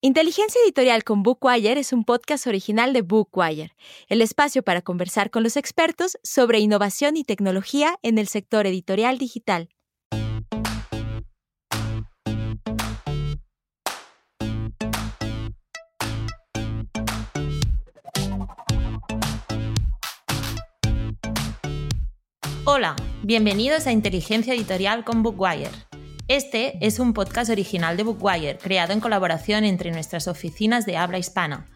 Inteligencia 0.00 0.60
Editorial 0.62 1.02
con 1.02 1.24
Bookwire 1.24 1.76
es 1.76 1.92
un 1.92 2.04
podcast 2.04 2.46
original 2.46 2.92
de 2.92 3.02
Bookwire, 3.02 3.72
el 4.06 4.22
espacio 4.22 4.62
para 4.62 4.80
conversar 4.80 5.28
con 5.28 5.42
los 5.42 5.56
expertos 5.56 6.18
sobre 6.22 6.60
innovación 6.60 7.16
y 7.16 7.24
tecnología 7.24 7.98
en 8.02 8.18
el 8.18 8.28
sector 8.28 8.68
editorial 8.68 9.18
digital. 9.18 9.70
Hola, 22.64 22.94
bienvenidos 23.24 23.88
a 23.88 23.90
Inteligencia 23.90 24.54
Editorial 24.54 25.04
con 25.04 25.24
Bookwire. 25.24 25.87
Este 26.28 26.76
es 26.86 26.98
un 26.98 27.14
podcast 27.14 27.48
original 27.48 27.96
de 27.96 28.02
Bookwire, 28.02 28.58
creado 28.58 28.92
en 28.92 29.00
colaboración 29.00 29.64
entre 29.64 29.90
nuestras 29.90 30.28
oficinas 30.28 30.84
de 30.84 30.98
habla 30.98 31.16
hispana. 31.16 31.66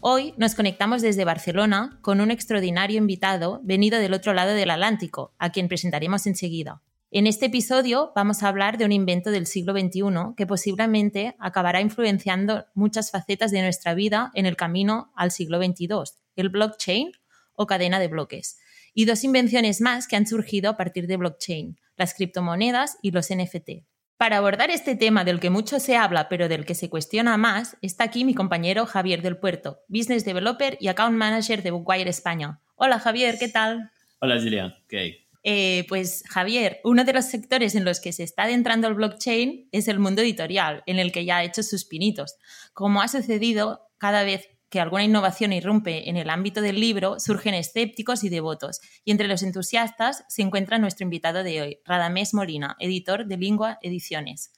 Hoy 0.00 0.34
nos 0.36 0.56
conectamos 0.56 1.00
desde 1.00 1.24
Barcelona 1.24 2.00
con 2.02 2.20
un 2.20 2.32
extraordinario 2.32 2.98
invitado 2.98 3.60
venido 3.62 4.00
del 4.00 4.12
otro 4.12 4.34
lado 4.34 4.52
del 4.52 4.72
Atlántico, 4.72 5.32
a 5.38 5.52
quien 5.52 5.68
presentaremos 5.68 6.26
enseguida. 6.26 6.82
En 7.12 7.28
este 7.28 7.46
episodio 7.46 8.10
vamos 8.16 8.42
a 8.42 8.48
hablar 8.48 8.78
de 8.78 8.84
un 8.84 8.90
invento 8.90 9.30
del 9.30 9.46
siglo 9.46 9.74
XXI 9.74 10.34
que 10.36 10.44
posiblemente 10.44 11.36
acabará 11.38 11.80
influenciando 11.80 12.66
muchas 12.74 13.12
facetas 13.12 13.52
de 13.52 13.62
nuestra 13.62 13.94
vida 13.94 14.32
en 14.34 14.44
el 14.44 14.56
camino 14.56 15.12
al 15.14 15.30
siglo 15.30 15.62
XXII, 15.62 16.16
el 16.34 16.48
blockchain 16.48 17.12
o 17.54 17.68
cadena 17.68 18.00
de 18.00 18.08
bloques 18.08 18.58
y 18.92 19.04
dos 19.04 19.22
invenciones 19.22 19.80
más 19.80 20.08
que 20.08 20.16
han 20.16 20.26
surgido 20.26 20.68
a 20.68 20.76
partir 20.76 21.06
de 21.06 21.16
blockchain, 21.16 21.78
las 21.96 22.12
criptomonedas 22.14 22.98
y 23.02 23.12
los 23.12 23.28
NFT. 23.32 23.84
Para 24.20 24.36
abordar 24.36 24.70
este 24.70 24.96
tema 24.96 25.24
del 25.24 25.40
que 25.40 25.48
mucho 25.48 25.80
se 25.80 25.96
habla 25.96 26.28
pero 26.28 26.46
del 26.46 26.66
que 26.66 26.74
se 26.74 26.90
cuestiona 26.90 27.38
más, 27.38 27.78
está 27.80 28.04
aquí 28.04 28.26
mi 28.26 28.34
compañero 28.34 28.84
Javier 28.84 29.22
del 29.22 29.38
Puerto, 29.38 29.80
Business 29.88 30.26
Developer 30.26 30.76
y 30.78 30.88
Account 30.88 31.16
Manager 31.16 31.62
de 31.62 31.70
Bookwire 31.70 32.06
España. 32.06 32.60
Hola 32.76 32.98
Javier, 32.98 33.38
¿qué 33.38 33.48
tal? 33.48 33.90
Hola 34.18 34.38
Julia, 34.38 34.76
¿qué 34.90 34.98
hay? 34.98 35.26
Eh, 35.42 35.86
pues 35.88 36.22
Javier, 36.28 36.82
uno 36.84 37.04
de 37.04 37.14
los 37.14 37.24
sectores 37.24 37.74
en 37.74 37.86
los 37.86 37.98
que 37.98 38.12
se 38.12 38.22
está 38.22 38.42
adentrando 38.42 38.88
el 38.88 38.94
blockchain 38.94 39.70
es 39.72 39.88
el 39.88 39.98
mundo 39.98 40.20
editorial, 40.20 40.82
en 40.84 40.98
el 40.98 41.12
que 41.12 41.24
ya 41.24 41.38
ha 41.38 41.44
hecho 41.44 41.62
sus 41.62 41.86
pinitos. 41.86 42.36
Como 42.74 43.00
ha 43.00 43.08
sucedido 43.08 43.88
cada 43.96 44.22
vez 44.24 44.50
que 44.70 44.80
alguna 44.80 45.04
innovación 45.04 45.52
irrumpe 45.52 46.08
en 46.08 46.16
el 46.16 46.30
ámbito 46.30 46.62
del 46.62 46.80
libro, 46.80 47.18
surgen 47.18 47.54
escépticos 47.54 48.22
y 48.22 48.28
devotos. 48.28 48.80
Y 49.04 49.10
entre 49.10 49.28
los 49.28 49.42
entusiastas 49.42 50.24
se 50.28 50.42
encuentra 50.42 50.78
nuestro 50.78 51.04
invitado 51.04 51.42
de 51.42 51.60
hoy, 51.60 51.78
Radamés 51.84 52.32
Molina, 52.32 52.76
editor 52.78 53.26
de 53.26 53.36
Lingua 53.36 53.78
Ediciones. 53.82 54.52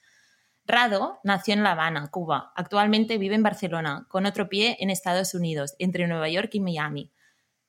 Rado 0.65 1.19
nació 1.23 1.55
en 1.55 1.63
La 1.63 1.71
Habana, 1.71 2.09
Cuba. 2.09 2.53
Actualmente 2.55 3.17
vive 3.17 3.35
en 3.35 3.43
Barcelona, 3.43 4.05
con 4.07 4.25
otro 4.25 4.47
pie 4.47 4.77
en 4.79 4.89
Estados 4.89 5.33
Unidos, 5.33 5.75
entre 5.79 6.07
Nueva 6.07 6.29
York 6.29 6.51
y 6.53 6.61
Miami. 6.61 7.11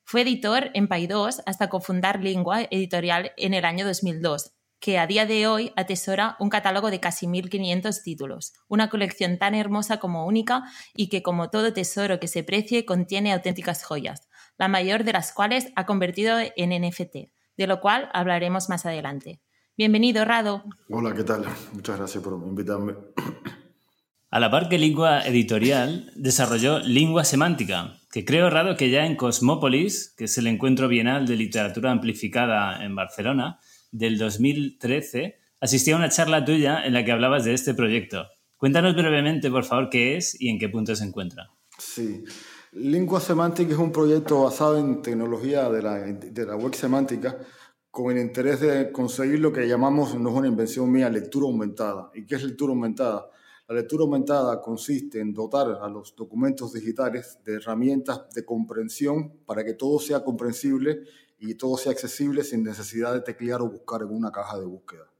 Fue 0.03 0.21
editor 0.21 0.69
en 0.75 0.87
Paidós 0.87 1.41
hasta 1.47 1.67
cofundar 1.67 2.21
Lingua 2.21 2.61
Editorial 2.69 3.33
en 3.37 3.55
el 3.55 3.65
año 3.65 3.85
2002, 3.85 4.54
que 4.85 4.99
a 4.99 5.07
día 5.07 5.25
de 5.25 5.47
hoy 5.47 5.73
atesora 5.75 6.35
un 6.39 6.49
catálogo 6.49 6.91
de 6.91 6.99
casi 6.99 7.25
1.500 7.25 8.03
títulos, 8.03 8.53
una 8.67 8.87
colección 8.87 9.39
tan 9.39 9.55
hermosa 9.55 9.97
como 9.97 10.27
única 10.27 10.61
y 10.95 11.09
que 11.09 11.23
como 11.23 11.49
todo 11.49 11.73
tesoro 11.73 12.19
que 12.19 12.27
se 12.27 12.43
precie 12.43 12.85
contiene 12.85 13.33
auténticas 13.33 13.83
joyas, 13.83 14.29
la 14.59 14.67
mayor 14.67 15.03
de 15.03 15.13
las 15.13 15.33
cuales 15.33 15.71
ha 15.75 15.87
convertido 15.87 16.37
en 16.55 16.69
NFT, 16.69 17.15
de 17.57 17.65
lo 17.65 17.81
cual 17.81 18.11
hablaremos 18.13 18.69
más 18.69 18.85
adelante. 18.85 19.41
Bienvenido, 19.75 20.23
Rado. 20.23 20.63
Hola, 20.91 21.15
¿qué 21.15 21.23
tal? 21.23 21.45
Muchas 21.73 21.97
gracias 21.97 22.23
por 22.23 22.33
invitarme. 22.33 22.93
A 24.29 24.39
la 24.39 24.51
par 24.51 24.69
que 24.69 24.77
Lingua 24.77 25.25
Editorial 25.25 26.11
desarrolló 26.15 26.77
Lingua 26.77 27.23
Semántica, 27.23 27.95
que 28.11 28.23
creo, 28.23 28.51
Rado, 28.51 28.77
que 28.77 28.91
ya 28.91 29.07
en 29.07 29.15
Cosmópolis, 29.15 30.13
que 30.15 30.25
es 30.25 30.37
el 30.37 30.45
encuentro 30.45 30.87
bienal 30.87 31.25
de 31.25 31.37
literatura 31.37 31.89
amplificada 31.89 32.85
en 32.85 32.95
Barcelona, 32.95 33.59
del 33.91 34.17
2013, 34.17 35.37
asistí 35.59 35.91
a 35.91 35.95
una 35.95 36.09
charla 36.09 36.43
tuya 36.43 36.85
en 36.85 36.93
la 36.93 37.03
que 37.05 37.11
hablabas 37.11 37.45
de 37.45 37.53
este 37.53 37.73
proyecto. 37.73 38.25
Cuéntanos 38.57 38.95
brevemente, 38.95 39.49
por 39.49 39.63
favor, 39.63 39.89
qué 39.89 40.17
es 40.17 40.39
y 40.39 40.49
en 40.49 40.59
qué 40.59 40.69
punto 40.69 40.95
se 40.95 41.03
encuentra. 41.03 41.49
Sí. 41.77 42.23
Lingua 42.73 43.21
Semantic 43.21 43.71
es 43.71 43.77
un 43.77 43.91
proyecto 43.91 44.43
basado 44.43 44.77
en 44.77 45.01
tecnología 45.01 45.69
de 45.69 45.81
la, 45.81 45.95
de 45.99 46.45
la 46.45 46.55
web 46.55 46.73
semántica 46.75 47.37
con 47.95 48.11
el 48.11 48.21
interés 48.21 48.59
de 48.59 48.91
conseguir 48.91 49.39
lo 49.39 49.53
que 49.53 49.65
llamamos, 49.65 50.19
no 50.19 50.29
es 50.29 50.35
una 50.35 50.49
invención 50.49 50.91
mía, 50.91 51.09
lectura 51.09 51.45
aumentada. 51.45 52.11
¿Y 52.13 52.25
qué 52.25 52.35
es 52.35 52.43
lectura 52.43 52.71
aumentada? 52.71 53.29
La 53.69 53.75
lectura 53.75 54.03
aumentada 54.03 54.61
consiste 54.61 55.21
en 55.21 55.33
dotar 55.33 55.79
a 55.81 55.87
los 55.87 56.13
documentos 56.13 56.73
digitales 56.73 57.39
de 57.45 57.53
herramientas 57.53 58.29
de 58.33 58.43
comprensión 58.43 59.37
para 59.45 59.63
que 59.63 59.75
todo 59.75 59.97
sea 59.99 60.25
comprensible 60.25 61.03
y 61.37 61.55
todo 61.55 61.77
sea 61.77 61.91
accesible 61.91 62.43
sin 62.43 62.63
necesidad 62.63 63.13
de 63.13 63.21
teclear 63.21 63.61
o 63.61 63.69
buscar 63.69 64.01
en 64.01 64.09
una 64.09 64.31
caja 64.31 64.59
de 64.59 64.65
búsqueda. 64.65 65.11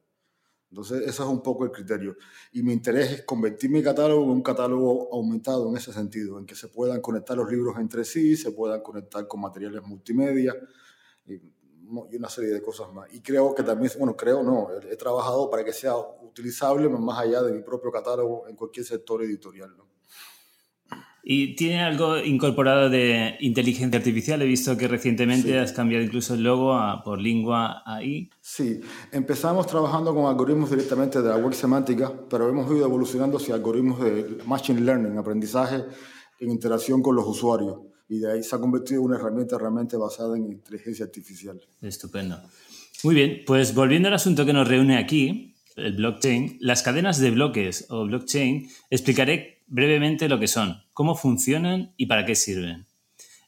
Entonces, 0.70 1.02
ese 1.02 1.24
es 1.24 1.30
un 1.30 1.42
poco 1.42 1.64
el 1.64 1.72
criterio. 1.72 2.18
Y 2.52 2.62
mi 2.62 2.74
interés 2.74 3.12
es 3.12 3.22
convertir 3.24 3.70
mi 3.70 3.81
catálogo 3.81 4.24
en 4.24 4.30
un 4.31 4.42
catálogo 4.42 5.14
aumentado 5.14 5.70
en 5.70 5.78
ese 5.78 5.94
sentido, 5.94 6.38
en 6.38 6.46
que 6.46 6.56
se 6.56 6.68
puedan 6.68 7.02
conectar 7.02 7.38
los 7.38 7.50
libros 7.50 7.78
entre 7.78 8.03
sí, 8.03 8.36
se 8.36 8.52
puedan 8.52 8.81
conectar 8.81 9.28
con 9.28 9.40
materiales 9.40 9.84
multimedia 9.84 10.53
y, 11.26 11.40
una 11.88 12.30
serie 12.30 12.50
de 12.50 12.62
cosas 12.62 12.92
más. 12.92 13.14
Y 13.14 13.22
creo 13.22 13.53
que 13.53 13.64
también, 13.64 13.92
bueno, 14.00 14.18
creo 14.18 14.44
no, 14.44 14.70
he 14.90 14.97
trabajado 14.97 15.50
para 15.50 15.64
que 15.64 15.72
sea 15.72 15.96
utilizable 15.96 16.90
más 16.90 17.20
allá 17.20 17.44
de 17.44 17.53
mi 17.53 17.62
propio 17.62 17.92
catálogo 17.92 18.47
en 18.47 18.56
cualquier 18.56 18.86
sector 18.86 19.22
editorial. 19.24 19.78
¿no? 19.78 19.95
¿Y 21.28 21.56
tiene 21.56 21.81
algo 21.81 22.19
incorporado 22.19 22.88
de 22.88 23.36
inteligencia 23.40 23.97
artificial? 23.97 24.44
He 24.44 24.46
visto 24.46 24.78
que 24.78 24.88
recientemente 24.88 25.58
has 25.58 25.74
cambiado 25.74 26.03
incluso 26.03 26.36
el 26.36 26.44
logo 26.44 26.80
por 27.03 27.19
lengua 27.19 27.81
AI. 27.84 28.30
Sí, 28.40 28.80
empezamos 29.12 29.66
trabajando 29.66 30.14
con 30.14 30.28
algoritmos 30.28 30.69
directamente 30.69 31.24
de 31.24 31.30
la 31.30 31.38
web 31.38 31.56
semántica, 31.56 32.14
pero 32.30 32.47
hemos 32.47 32.68
ido 32.72 32.85
evolucionando 32.85 33.38
hacia 33.38 33.56
algoritmos 33.56 34.03
de 34.03 34.38
machine 34.46 34.81
learning, 34.81 35.18
aprendizaje 35.18 35.84
en 36.40 36.52
interacción 36.52 37.02
con 37.02 37.16
los 37.16 37.25
usuarios. 37.25 37.80
Y 38.08 38.19
de 38.19 38.31
ahí 38.31 38.44
se 38.44 38.56
ha 38.56 38.59
convertido 38.59 39.00
en 39.02 39.08
una 39.08 39.16
herramienta 39.16 39.58
realmente 39.58 39.97
basada 39.97 40.38
en 40.38 40.46
inteligencia 40.46 41.06
artificial. 41.06 41.59
Estupendo. 41.81 42.40
Muy 43.03 43.16
bien, 43.16 43.41
pues 43.47 43.74
volviendo 43.74 44.09
al 44.09 44.14
asunto 44.14 44.46
que 44.46 44.53
nos 44.53 44.68
reúne 44.68 45.00
aquí, 45.00 45.55
el 45.75 45.94
blockchain, 45.94 46.58
las 46.62 46.84
cadenas 46.84 47.19
de 47.19 47.31
bloques 47.31 47.86
o 47.90 48.06
blockchain, 48.06 48.69
explicaré 48.90 49.63
brevemente 49.68 50.30
lo 50.30 50.40
que 50.40 50.47
son, 50.47 50.84
cómo 50.94 51.16
funcionan 51.16 51.94
y 51.97 52.06
para 52.06 52.25
qué 52.25 52.36
sirven. 52.36 52.86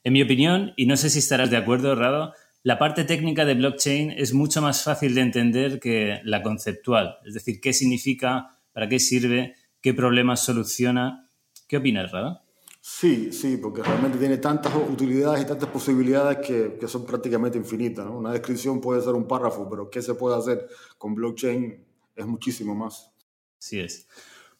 En 0.04 0.12
mi 0.12 0.22
opinión, 0.22 0.72
y 0.76 0.86
no 0.86 0.96
sé 0.96 1.10
si 1.10 1.18
estarás 1.18 1.50
de 1.50 1.56
acuerdo, 1.56 1.94
Rado, 1.94 2.32
la 2.62 2.78
parte 2.78 3.04
técnica 3.04 3.44
de 3.44 3.54
blockchain 3.54 4.10
es 4.10 4.34
mucho 4.34 4.60
más 4.60 4.82
fácil 4.82 5.14
de 5.14 5.20
entender 5.22 5.80
que 5.80 6.20
la 6.24 6.42
conceptual, 6.42 7.18
es 7.24 7.34
decir, 7.34 7.60
qué 7.60 7.72
significa, 7.72 8.58
para 8.72 8.88
qué 8.88 8.98
sirve, 8.98 9.54
qué 9.80 9.94
problemas 9.94 10.44
soluciona. 10.44 11.30
¿Qué 11.66 11.76
opinas, 11.76 12.10
Rado? 12.12 12.42
Sí, 12.80 13.32
sí, 13.32 13.58
porque 13.58 13.82
realmente 13.82 14.18
tiene 14.18 14.38
tantas 14.38 14.72
utilidades 14.74 15.42
y 15.42 15.46
tantas 15.46 15.68
posibilidades 15.68 16.38
que, 16.38 16.88
son 16.88 17.04
prácticamente 17.04 17.58
infinitas. 17.58 18.06
Una 18.06 18.32
descripción 18.32 18.80
puede 18.80 19.02
ser 19.02 19.14
un 19.14 19.26
párrafo, 19.26 19.68
pero 19.68 19.90
qué 19.90 20.00
se 20.00 20.14
puede 20.14 20.36
hacer 20.36 20.66
con 20.96 21.14
blockchain 21.14 21.84
es 22.18 22.26
muchísimo 22.26 22.74
más. 22.74 23.12
Sí 23.58 23.80
es. 23.80 24.08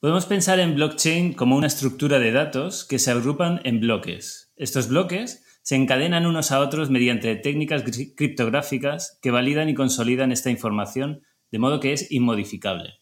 Podemos 0.01 0.27
pensar 0.27 0.61
en 0.61 0.77
blockchain 0.77 1.33
como 1.35 1.57
una 1.57 1.67
estructura 1.67 2.19
de 2.19 2.31
datos 2.31 2.85
que 2.85 2.99
se 2.99 3.11
agrupan 3.11 3.61
en 3.65 3.81
bloques. 3.81 4.53
Estos 4.57 4.89
bloques 4.89 5.45
se 5.63 5.75
encadenan 5.75 6.25
unos 6.25 6.53
a 6.53 6.61
otros 6.61 6.89
mediante 6.89 7.35
técnicas 7.37 7.83
criptográficas 8.17 9.19
que 9.21 9.33
validan 9.33 9.69
y 9.69 9.75
consolidan 9.75 10.33
esta 10.33 10.51
información 10.51 11.23
de 11.51 11.59
modo 11.59 11.81
que 11.81 11.93
es 11.93 12.11
inmodificable. 12.13 13.01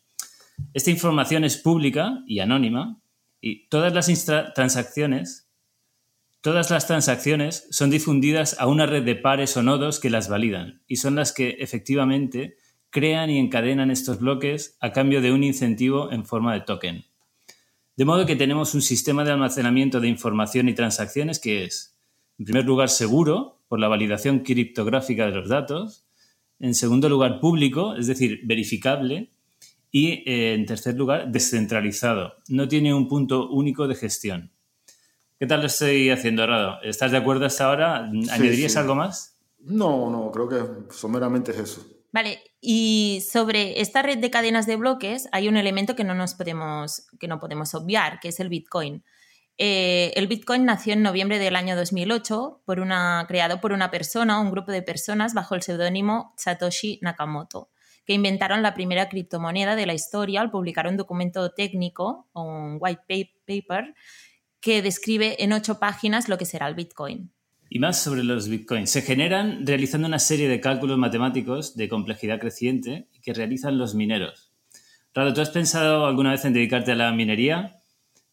Esta 0.72 0.90
información 0.90 1.44
es 1.44 1.58
pública 1.58 2.22
y 2.26 2.40
anónima 2.40 3.00
y 3.40 3.68
todas 3.68 3.92
las 3.92 4.06
transacciones 4.54 5.50
todas 6.40 6.70
las 6.70 6.86
transacciones 6.86 7.66
son 7.70 7.90
difundidas 7.90 8.56
a 8.60 8.68
una 8.68 8.86
red 8.86 9.04
de 9.04 9.16
pares 9.16 9.56
o 9.56 9.64
nodos 9.64 9.98
que 9.98 10.10
las 10.10 10.28
validan 10.28 10.82
y 10.86 10.96
son 10.96 11.16
las 11.16 11.32
que 11.32 11.56
efectivamente 11.58 12.56
crean 12.90 13.30
y 13.30 13.38
encadenan 13.38 13.90
estos 13.90 14.18
bloques 14.18 14.76
a 14.80 14.92
cambio 14.92 15.20
de 15.20 15.32
un 15.32 15.44
incentivo 15.44 16.10
en 16.12 16.24
forma 16.24 16.54
de 16.54 16.60
token. 16.60 17.04
De 17.96 18.04
modo 18.04 18.26
que 18.26 18.36
tenemos 18.36 18.74
un 18.74 18.82
sistema 18.82 19.24
de 19.24 19.32
almacenamiento 19.32 20.00
de 20.00 20.08
información 20.08 20.68
y 20.68 20.74
transacciones 20.74 21.38
que 21.38 21.64
es, 21.64 21.96
en 22.38 22.44
primer 22.44 22.64
lugar, 22.64 22.90
seguro 22.90 23.60
por 23.68 23.80
la 23.80 23.88
validación 23.88 24.40
criptográfica 24.40 25.26
de 25.26 25.32
los 25.32 25.48
datos, 25.48 26.06
en 26.58 26.74
segundo 26.74 27.08
lugar, 27.08 27.40
público, 27.40 27.96
es 27.96 28.06
decir, 28.06 28.40
verificable, 28.44 29.30
y 29.90 30.30
eh, 30.30 30.54
en 30.54 30.66
tercer 30.66 30.94
lugar, 30.94 31.30
descentralizado. 31.32 32.34
No 32.48 32.68
tiene 32.68 32.92
un 32.92 33.08
punto 33.08 33.48
único 33.48 33.88
de 33.88 33.94
gestión. 33.94 34.52
¿Qué 35.38 35.46
tal 35.46 35.60
lo 35.60 35.66
estoy 35.66 36.10
haciendo, 36.10 36.46
Rado? 36.46 36.82
¿Estás 36.82 37.12
de 37.12 37.18
acuerdo 37.18 37.46
hasta 37.46 37.66
ahora? 37.66 38.04
¿Añadirías 38.30 38.76
algo 38.76 38.94
más? 38.94 39.38
No, 39.60 40.10
no, 40.10 40.30
creo 40.30 40.48
que 40.48 40.94
someramente 40.94 41.52
es 41.52 41.58
eso. 41.58 41.95
Vale, 42.16 42.42
Y 42.62 43.22
sobre 43.30 43.82
esta 43.82 44.00
red 44.00 44.16
de 44.16 44.30
cadenas 44.30 44.66
de 44.66 44.76
bloques 44.76 45.28
hay 45.32 45.48
un 45.48 45.58
elemento 45.58 45.94
que 45.94 46.02
no, 46.02 46.14
nos 46.14 46.32
podemos, 46.32 47.06
que 47.20 47.28
no 47.28 47.38
podemos 47.38 47.74
obviar, 47.74 48.20
que 48.20 48.28
es 48.28 48.40
el 48.40 48.48
Bitcoin. 48.48 49.04
Eh, 49.58 50.14
el 50.16 50.26
Bitcoin 50.26 50.64
nació 50.64 50.94
en 50.94 51.02
noviembre 51.02 51.38
del 51.38 51.56
año 51.56 51.76
2008, 51.76 52.62
por 52.64 52.80
una, 52.80 53.22
creado 53.28 53.60
por 53.60 53.72
una 53.72 53.90
persona, 53.90 54.40
un 54.40 54.50
grupo 54.50 54.72
de 54.72 54.80
personas 54.80 55.34
bajo 55.34 55.56
el 55.56 55.60
seudónimo 55.60 56.32
Satoshi 56.38 57.00
Nakamoto, 57.02 57.68
que 58.06 58.14
inventaron 58.14 58.62
la 58.62 58.72
primera 58.72 59.10
criptomoneda 59.10 59.76
de 59.76 59.84
la 59.84 59.92
historia 59.92 60.40
al 60.40 60.50
publicar 60.50 60.86
un 60.86 60.96
documento 60.96 61.52
técnico, 61.52 62.30
un 62.32 62.78
white 62.80 63.34
paper, 63.46 63.94
que 64.60 64.80
describe 64.80 65.44
en 65.44 65.52
ocho 65.52 65.78
páginas 65.78 66.30
lo 66.30 66.38
que 66.38 66.46
será 66.46 66.66
el 66.66 66.76
Bitcoin. 66.76 67.35
Y 67.68 67.78
más 67.78 68.02
sobre 68.02 68.24
los 68.24 68.48
bitcoins. 68.48 68.90
Se 68.90 69.02
generan 69.02 69.66
realizando 69.66 70.06
una 70.06 70.18
serie 70.18 70.48
de 70.48 70.60
cálculos 70.60 70.98
matemáticos 70.98 71.76
de 71.76 71.88
complejidad 71.88 72.38
creciente 72.38 73.08
que 73.22 73.34
realizan 73.34 73.78
los 73.78 73.94
mineros. 73.94 74.52
Rado, 75.14 75.32
¿tú 75.32 75.40
has 75.40 75.50
pensado 75.50 76.06
alguna 76.06 76.30
vez 76.30 76.44
en 76.44 76.52
dedicarte 76.52 76.92
a 76.92 76.94
la 76.94 77.10
minería? 77.12 77.75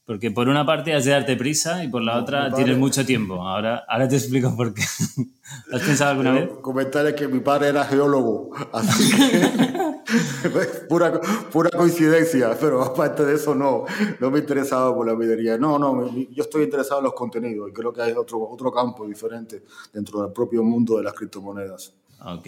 Porque 0.05 0.31
por 0.31 0.49
una 0.49 0.65
parte 0.65 0.93
has 0.93 1.05
de 1.05 1.11
darte 1.11 1.37
prisa 1.37 1.81
y 1.83 1.87
por 1.87 2.01
la 2.01 2.17
otra 2.19 2.51
tienes 2.53 2.77
mucho 2.77 3.05
tiempo. 3.05 3.35
Ahora, 3.41 3.85
ahora 3.87 4.07
te 4.07 4.17
explico 4.17 4.53
por 4.53 4.73
qué. 4.73 4.81
¿Has 5.71 5.81
pensado 5.81 6.11
alguna 6.11 6.31
vez? 6.33 6.49
Comentar 6.61 7.15
que 7.15 7.27
mi 7.29 7.39
padre 7.39 7.69
era 7.69 7.85
geólogo, 7.85 8.51
así 8.73 9.15
que 9.15 10.49
pura, 10.89 11.21
pura 11.51 11.69
coincidencia, 11.69 12.57
pero 12.59 12.83
aparte 12.83 13.23
de 13.23 13.35
eso 13.35 13.55
no, 13.55 13.85
no 14.19 14.29
me 14.29 14.39
interesaba 14.39 14.93
por 14.93 15.07
la 15.07 15.15
minería. 15.15 15.57
No, 15.57 15.79
no, 15.79 16.13
yo 16.13 16.43
estoy 16.43 16.63
interesado 16.63 16.99
en 16.99 17.05
los 17.05 17.13
contenidos 17.13 17.69
y 17.69 17.73
creo 17.73 17.93
que 17.93 18.01
hay 18.01 18.11
otro, 18.11 18.41
otro 18.41 18.73
campo 18.73 19.07
diferente 19.07 19.63
dentro 19.93 20.21
del 20.21 20.33
propio 20.33 20.63
mundo 20.63 20.97
de 20.97 21.03
las 21.03 21.13
criptomonedas. 21.13 21.93
Ok. 22.25 22.47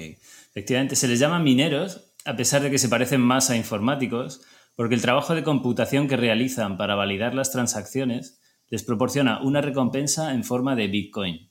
Efectivamente, 0.49 0.95
se 0.95 1.07
les 1.07 1.19
llama 1.19 1.39
mineros, 1.39 2.01
a 2.25 2.35
pesar 2.35 2.61
de 2.61 2.71
que 2.71 2.77
se 2.77 2.89
parecen 2.89 3.21
más 3.21 3.49
a 3.49 3.55
informáticos, 3.55 4.41
porque 4.75 4.95
el 4.95 5.01
trabajo 5.01 5.35
de 5.35 5.43
computación 5.43 6.07
que 6.07 6.17
realizan 6.17 6.77
para 6.77 6.95
validar 6.95 7.33
las 7.33 7.51
transacciones 7.51 8.39
les 8.69 8.83
proporciona 8.83 9.41
una 9.41 9.61
recompensa 9.61 10.33
en 10.33 10.43
forma 10.43 10.75
de 10.75 10.87
Bitcoin. 10.87 11.49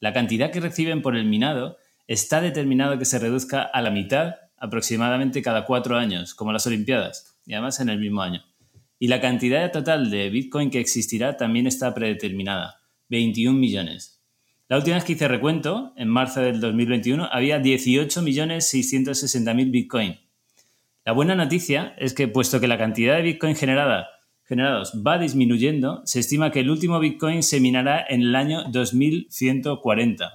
La 0.00 0.12
cantidad 0.12 0.50
que 0.50 0.58
reciben 0.60 1.00
por 1.02 1.16
el 1.16 1.26
minado 1.26 1.76
está 2.06 2.40
determinado 2.40 2.98
que 2.98 3.04
se 3.04 3.18
reduzca 3.18 3.60
a 3.62 3.82
la 3.82 3.90
mitad 3.90 4.36
aproximadamente 4.56 5.42
cada 5.42 5.66
cuatro 5.66 5.96
años, 5.96 6.34
como 6.34 6.52
las 6.52 6.66
Olimpiadas, 6.66 7.38
y 7.46 7.52
además 7.52 7.78
en 7.80 7.90
el 7.90 8.00
mismo 8.00 8.22
año. 8.22 8.42
Y 8.98 9.08
la 9.08 9.20
cantidad 9.20 9.70
total 9.70 10.10
de 10.10 10.30
Bitcoin 10.30 10.70
que 10.70 10.80
existirá 10.80 11.36
también 11.36 11.66
está 11.68 11.92
predeterminada, 11.94 12.80
21 13.08 13.58
millones. 13.58 14.22
La 14.68 14.76
última 14.76 14.96
vez 14.96 15.04
que 15.04 15.12
hice 15.12 15.28
recuento, 15.28 15.92
en 15.96 16.08
marzo 16.08 16.40
del 16.40 16.60
2021, 16.60 17.28
había 17.30 17.60
18.660.000 17.60 19.70
Bitcoin, 19.70 20.18
la 21.08 21.14
buena 21.14 21.34
noticia 21.34 21.94
es 21.96 22.12
que, 22.12 22.28
puesto 22.28 22.60
que 22.60 22.68
la 22.68 22.76
cantidad 22.76 23.16
de 23.16 23.22
Bitcoin 23.22 23.56
generada, 23.56 24.08
generados 24.44 24.92
va 25.06 25.16
disminuyendo, 25.16 26.02
se 26.04 26.20
estima 26.20 26.50
que 26.50 26.60
el 26.60 26.68
último 26.68 27.00
Bitcoin 27.00 27.42
se 27.42 27.60
minará 27.60 28.04
en 28.06 28.20
el 28.20 28.36
año 28.36 28.64
2140. 28.64 30.30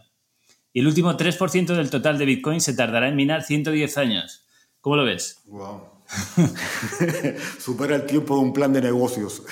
Y 0.71 0.79
el 0.79 0.87
último 0.87 1.15
3% 1.15 1.75
del 1.75 1.91
total 1.91 2.17
de 2.17 2.25
Bitcoin 2.25 2.59
se 2.59 2.73
tardará 2.73 3.07
en 3.07 3.15
minar 3.15 3.43
110 3.43 3.99
años. 3.99 4.47
¿Cómo 4.81 4.95
lo 4.95 5.05
ves? 5.05 5.43
Wow. 5.45 5.83
Supera 7.59 7.97
el 7.97 8.07
tiempo 8.07 8.35
de 8.35 8.41
un 8.41 8.51
plan 8.51 8.73
de 8.73 8.81
negocios. 8.81 9.43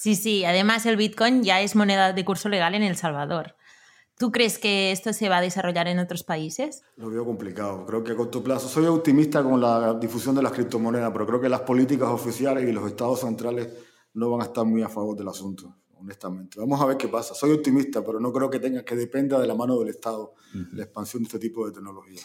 sí, 0.00 0.16
sí. 0.16 0.44
Además, 0.46 0.84
el 0.84 0.96
Bitcoin 0.96 1.44
ya 1.44 1.60
es 1.60 1.76
moneda 1.76 2.12
de 2.12 2.24
curso 2.24 2.48
legal 2.48 2.74
en 2.74 2.82
El 2.82 2.96
Salvador. 2.96 3.54
¿Tú 4.18 4.32
crees 4.32 4.58
que 4.58 4.90
esto 4.90 5.12
se 5.12 5.28
va 5.28 5.38
a 5.38 5.40
desarrollar 5.40 5.86
en 5.86 6.00
otros 6.00 6.24
países? 6.24 6.82
Lo 6.96 7.08
veo 7.08 7.24
complicado. 7.24 7.86
Creo 7.86 8.02
que 8.02 8.12
a 8.12 8.16
corto 8.16 8.42
plazo 8.42 8.68
soy 8.68 8.86
optimista 8.86 9.44
con 9.44 9.60
la 9.60 9.94
difusión 9.94 10.34
de 10.34 10.42
las 10.42 10.50
criptomonedas, 10.50 11.12
pero 11.12 11.24
creo 11.24 11.40
que 11.40 11.48
las 11.48 11.60
políticas 11.60 12.08
oficiales 12.08 12.68
y 12.68 12.72
los 12.72 12.84
estados 12.88 13.20
centrales 13.20 13.68
no 14.14 14.28
van 14.30 14.40
a 14.40 14.44
estar 14.46 14.64
muy 14.64 14.82
a 14.82 14.88
favor 14.88 15.16
del 15.16 15.28
asunto, 15.28 15.76
honestamente. 15.94 16.58
Vamos 16.58 16.80
a 16.80 16.86
ver 16.86 16.96
qué 16.96 17.06
pasa. 17.06 17.32
Soy 17.32 17.52
optimista, 17.52 18.04
pero 18.04 18.18
no 18.18 18.32
creo 18.32 18.50
que 18.50 18.58
tenga 18.58 18.84
que 18.84 18.96
dependa 18.96 19.38
de 19.38 19.46
la 19.46 19.54
mano 19.54 19.78
del 19.78 19.90
Estado 19.90 20.34
la 20.72 20.82
expansión 20.82 21.22
de 21.22 21.28
este 21.28 21.38
tipo 21.38 21.64
de 21.64 21.72
tecnología. 21.72 22.20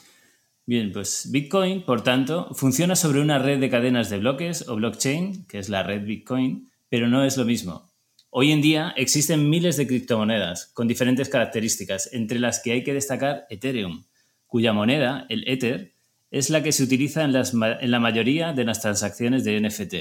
Bien, 0.65 0.91
pues 0.91 1.29
Bitcoin, 1.29 1.85
por 1.85 2.01
tanto, 2.01 2.47
funciona 2.55 2.95
sobre 2.95 3.21
una 3.21 3.37
red 3.37 3.59
de 3.59 3.69
cadenas 3.69 4.09
de 4.09 4.17
bloques 4.17 4.67
o 4.67 4.75
blockchain, 4.77 5.45
que 5.45 5.59
es 5.59 5.69
la 5.69 5.83
red 5.83 6.03
Bitcoin, 6.05 6.71
pero 6.89 7.07
no 7.07 7.23
es 7.23 7.37
lo 7.37 7.45
mismo. 7.45 7.92
Hoy 8.35 8.51
en 8.51 8.63
día 8.63 8.95
existen 8.97 9.47
miles 9.47 9.77
de 9.77 9.85
criptomonedas 9.85 10.71
con 10.73 10.87
diferentes 10.87 11.29
características, 11.29 12.09
entre 12.13 12.39
las 12.39 12.61
que 12.61 12.71
hay 12.71 12.83
que 12.83 12.95
destacar 12.95 13.45
Ethereum, 13.51 14.05
cuya 14.47 14.73
moneda, 14.73 15.27
el 15.29 15.47
Ether, 15.47 15.93
es 16.31 16.49
la 16.49 16.63
que 16.63 16.71
se 16.71 16.81
utiliza 16.81 17.23
en, 17.23 17.31
la 17.31 17.99
mayoría 17.99 18.51
de 18.51 18.65
las 18.65 18.81
transacciones 18.81 19.43
de 19.43 19.61
NFT. 19.61 19.93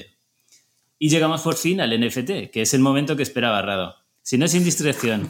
Y 0.99 1.11
llegamos 1.11 1.43
por 1.43 1.57
fin 1.57 1.83
al 1.83 1.91
NFT, 1.91 2.51
que 2.51 2.63
es 2.63 2.73
el 2.73 2.81
momento 2.81 3.19
que 3.19 3.23
esperaba 3.23 3.61
Rado. 3.61 3.97
Si 4.23 4.39
no 4.39 4.47
es 4.47 4.55
indiscreción, 4.55 5.29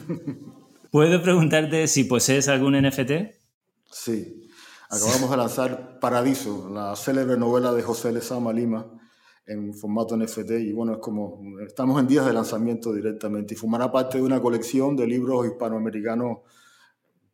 ¿puedo 0.89 1.21
preguntarte 1.21 1.89
si 1.89 2.05
posees 2.05 2.47
algún 2.47 2.81
NFT? 2.81 3.11
Sí. 3.91 4.47
Acabamos 4.89 5.29
de 5.29 5.35
lanzar 5.35 5.99
Paradiso, 5.99 6.69
la 6.69 6.95
célebre 6.95 7.35
novela 7.35 7.73
de 7.73 7.83
José 7.83 8.13
Lezama 8.13 8.53
Lima, 8.53 9.02
en 9.45 9.73
formato 9.73 10.15
NFT 10.15 10.51
y 10.61 10.73
bueno, 10.73 10.93
es 10.93 10.99
como, 10.99 11.59
estamos 11.59 11.99
en 11.99 12.07
días 12.07 12.25
de 12.25 12.33
lanzamiento 12.33 12.93
directamente 12.93 13.53
y 13.53 13.57
formará 13.57 13.91
parte 13.91 14.17
de 14.17 14.23
una 14.23 14.41
colección 14.41 14.95
de 14.95 15.07
libros 15.07 15.45
hispanoamericanos 15.45 16.39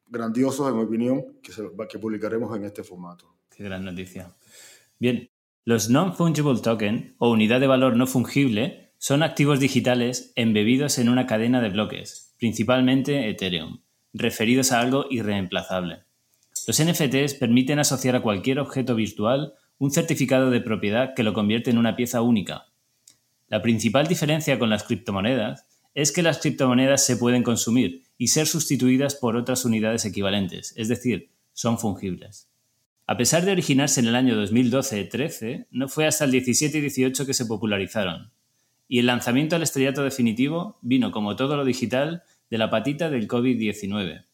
grandiosos, 0.07 0.67
en 0.69 0.77
mi 0.77 0.83
opinión, 0.83 1.39
que, 1.43 1.51
se, 1.51 1.63
que 1.89 1.99
publicaremos 1.99 2.55
en 2.57 2.65
este 2.65 2.83
formato. 2.83 3.35
Qué 3.55 3.63
gran 3.63 3.85
noticia. 3.85 4.35
Bien, 4.97 5.29
los 5.65 5.89
non-fungible 5.89 6.59
token 6.61 7.15
o 7.19 7.29
unidad 7.29 7.59
de 7.59 7.67
valor 7.67 7.95
no 7.95 8.07
fungible 8.07 8.93
son 8.97 9.23
activos 9.23 9.59
digitales 9.59 10.33
embebidos 10.35 10.97
en 10.97 11.09
una 11.09 11.27
cadena 11.27 11.61
de 11.61 11.69
bloques, 11.69 12.33
principalmente 12.37 13.29
Ethereum, 13.29 13.81
referidos 14.13 14.71
a 14.71 14.79
algo 14.79 15.05
irreemplazable. 15.09 16.03
Los 16.67 16.83
NFTs 16.83 17.35
permiten 17.35 17.79
asociar 17.79 18.15
a 18.15 18.21
cualquier 18.21 18.59
objeto 18.59 18.95
virtual 18.95 19.53
un 19.79 19.91
certificado 19.91 20.51
de 20.51 20.61
propiedad 20.61 21.15
que 21.15 21.23
lo 21.23 21.33
convierte 21.33 21.71
en 21.71 21.77
una 21.77 21.95
pieza 21.95 22.21
única. 22.21 22.65
La 23.47 23.61
principal 23.61 24.07
diferencia 24.07 24.59
con 24.59 24.69
las 24.69 24.83
criptomonedas 24.83 25.65
es 25.95 26.11
que 26.11 26.21
las 26.21 26.37
criptomonedas 26.37 27.03
se 27.03 27.17
pueden 27.17 27.43
consumir 27.43 28.03
y 28.17 28.27
ser 28.27 28.45
sustituidas 28.45 29.15
por 29.15 29.35
otras 29.35 29.65
unidades 29.65 30.05
equivalentes, 30.05 30.73
es 30.75 30.87
decir, 30.87 31.31
son 31.53 31.79
fungibles. 31.79 32.49
A 33.07 33.17
pesar 33.17 33.43
de 33.43 33.51
originarse 33.51 34.01
en 34.01 34.07
el 34.07 34.15
año 34.15 34.35
2012-13, 34.39 35.67
no 35.71 35.87
fue 35.87 36.05
hasta 36.05 36.25
el 36.25 36.31
17 36.31 36.77
y 36.77 36.81
18 36.81 37.25
que 37.25 37.33
se 37.33 37.45
popularizaron. 37.45 38.31
Y 38.87 38.99
el 38.99 39.07
lanzamiento 39.07 39.55
al 39.55 39.63
estrellato 39.63 40.03
definitivo 40.03 40.77
vino, 40.81 41.11
como 41.11 41.35
todo 41.35 41.57
lo 41.57 41.65
digital, 41.65 42.23
de 42.49 42.57
la 42.57 42.69
patita 42.69 43.09
del 43.09 43.27
COVID-19. 43.27 44.25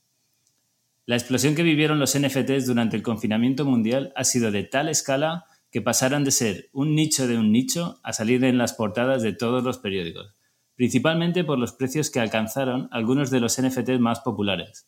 La 1.07 1.15
explosión 1.15 1.53
que 1.53 1.61
vivieron 1.61 1.99
los 1.99 2.17
NFTs 2.17 2.65
durante 2.65 2.97
el 2.97 3.03
confinamiento 3.03 3.63
mundial 3.63 4.11
ha 4.15 4.23
sido 4.23 4.51
de 4.51 4.63
tal 4.63 4.89
escala 4.89 5.45
que 5.69 5.81
pasaron 5.81 6.23
de 6.23 6.31
ser 6.31 6.69
un 6.73 6.95
nicho 6.95 7.27
de 7.27 7.37
un 7.37 7.51
nicho 7.51 7.99
a 8.01 8.11
salir 8.11 8.43
en 8.43 8.57
las 8.57 8.73
portadas 8.73 9.21
de 9.21 9.33
todos 9.33 9.63
los 9.63 9.77
periódicos, 9.77 10.33
principalmente 10.75 11.43
por 11.43 11.59
los 11.59 11.73
precios 11.73 12.09
que 12.09 12.19
alcanzaron 12.19 12.87
algunos 12.91 13.29
de 13.29 13.39
los 13.39 13.61
NFTs 13.61 13.99
más 13.99 14.21
populares. 14.21 14.87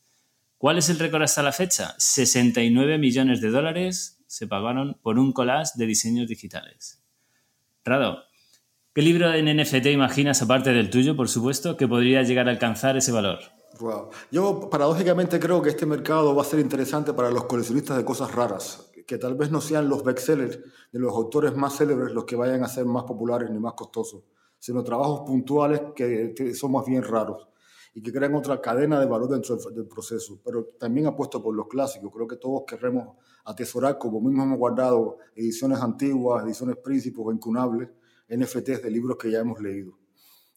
¿Cuál 0.57 0.79
es 0.79 0.89
el 0.89 0.97
récord 0.97 1.21
hasta 1.21 1.43
la 1.43 1.51
fecha? 1.51 1.93
69 1.99 2.97
millones 2.97 3.39
de 3.39 3.51
dólares 3.51 4.23
se 4.25 4.47
pagaron 4.47 4.97
por 5.03 5.19
un 5.19 5.33
collage 5.33 5.73
de 5.75 5.85
diseños 5.85 6.27
digitales. 6.27 7.03
Rado, 7.85 8.23
¿qué 8.95 9.03
libro 9.03 9.31
en 9.35 9.55
NFT 9.55 9.85
imaginas, 9.87 10.41
aparte 10.41 10.73
del 10.73 10.89
tuyo, 10.89 11.15
por 11.15 11.29
supuesto, 11.29 11.77
que 11.77 11.87
podría 11.87 12.23
llegar 12.23 12.47
a 12.47 12.51
alcanzar 12.51 12.97
ese 12.97 13.11
valor? 13.11 13.56
Yo 14.31 14.69
paradójicamente 14.69 15.39
creo 15.39 15.61
que 15.61 15.69
este 15.69 15.85
mercado 15.85 16.35
va 16.35 16.41
a 16.41 16.45
ser 16.45 16.59
interesante 16.59 17.13
para 17.13 17.31
los 17.31 17.45
coleccionistas 17.45 17.97
de 17.97 18.05
cosas 18.05 18.33
raras, 18.33 18.91
que 19.05 19.17
tal 19.17 19.35
vez 19.35 19.51
no 19.51 19.61
sean 19.61 19.89
los 19.89 20.03
bestsellers 20.03 20.59
de 20.91 20.99
los 20.99 21.13
autores 21.13 21.55
más 21.55 21.77
célebres 21.77 22.13
los 22.13 22.25
que 22.25 22.35
vayan 22.35 22.63
a 22.63 22.67
ser 22.67 22.85
más 22.85 23.03
populares 23.03 23.49
ni 23.49 23.59
más 23.59 23.73
costosos, 23.73 24.23
sino 24.59 24.83
trabajos 24.83 25.21
puntuales 25.21 25.81
que, 25.95 26.53
son 26.53 26.71
más 26.71 26.85
bien 26.85 27.03
raros 27.03 27.47
y 27.93 28.01
que 28.01 28.11
crean 28.11 28.35
otra 28.35 28.61
cadena 28.61 28.99
de 28.99 29.05
valor 29.05 29.29
dentro 29.29 29.55
del, 29.55 29.87
proceso. 29.87 30.39
Pero 30.43 30.65
también 30.79 31.07
apuesto 31.07 31.41
por 31.41 31.55
los 31.55 31.67
clásicos. 31.67 32.11
Creo 32.13 32.27
que 32.27 32.35
todos 32.35 32.63
queremos 32.67 33.15
atesorar, 33.45 33.97
como 33.97 34.21
mismo 34.21 34.43
hemos 34.43 34.59
guardado 34.59 35.17
ediciones 35.35 35.79
antiguas, 35.79 36.45
ediciones 36.45 36.75
príncipes 36.77 37.25
incunables, 37.33 37.89
NFTs 38.29 38.83
de 38.83 38.91
libros 38.91 39.17
que 39.17 39.31
ya 39.31 39.39
hemos 39.39 39.59
leído. 39.59 39.97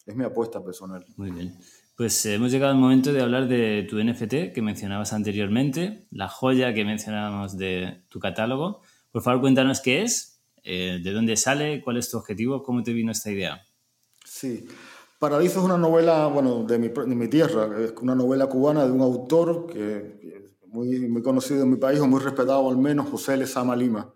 Es 0.04 0.14
mi 0.14 0.24
apuesta 0.24 0.62
personal. 0.62 1.04
Muy 1.16 1.30
bien. 1.30 1.56
Pues 2.00 2.24
hemos 2.24 2.50
llegado 2.50 2.72
al 2.72 2.78
momento 2.78 3.12
de 3.12 3.20
hablar 3.20 3.46
de 3.46 3.86
tu 3.86 4.02
NFT 4.02 4.54
que 4.54 4.62
mencionabas 4.62 5.12
anteriormente, 5.12 6.06
la 6.10 6.28
joya 6.28 6.72
que 6.72 6.82
mencionábamos 6.82 7.58
de 7.58 8.04
tu 8.08 8.18
catálogo. 8.18 8.80
Por 9.12 9.20
favor, 9.20 9.42
cuéntanos 9.42 9.82
qué 9.82 10.00
es, 10.00 10.40
eh, 10.64 10.98
de 11.04 11.12
dónde 11.12 11.36
sale, 11.36 11.82
cuál 11.82 11.98
es 11.98 12.10
tu 12.10 12.16
objetivo, 12.16 12.62
cómo 12.62 12.82
te 12.82 12.94
vino 12.94 13.12
esta 13.12 13.30
idea. 13.30 13.66
Sí, 14.24 14.66
Paradiso 15.18 15.58
es 15.58 15.66
una 15.66 15.76
novela, 15.76 16.26
bueno, 16.28 16.64
de 16.64 16.78
mi, 16.78 16.88
de 16.88 17.14
mi 17.14 17.28
tierra, 17.28 17.68
es 17.78 17.92
una 18.00 18.14
novela 18.14 18.46
cubana 18.46 18.86
de 18.86 18.92
un 18.92 19.02
autor 19.02 19.66
que 19.70 20.54
muy, 20.68 21.06
muy 21.06 21.20
conocido 21.20 21.64
en 21.64 21.70
mi 21.72 21.76
país, 21.76 22.00
o 22.00 22.06
muy 22.06 22.20
respetado 22.20 22.66
al 22.70 22.78
menos, 22.78 23.10
José 23.10 23.36
Lezama 23.36 23.76
Lima. 23.76 24.10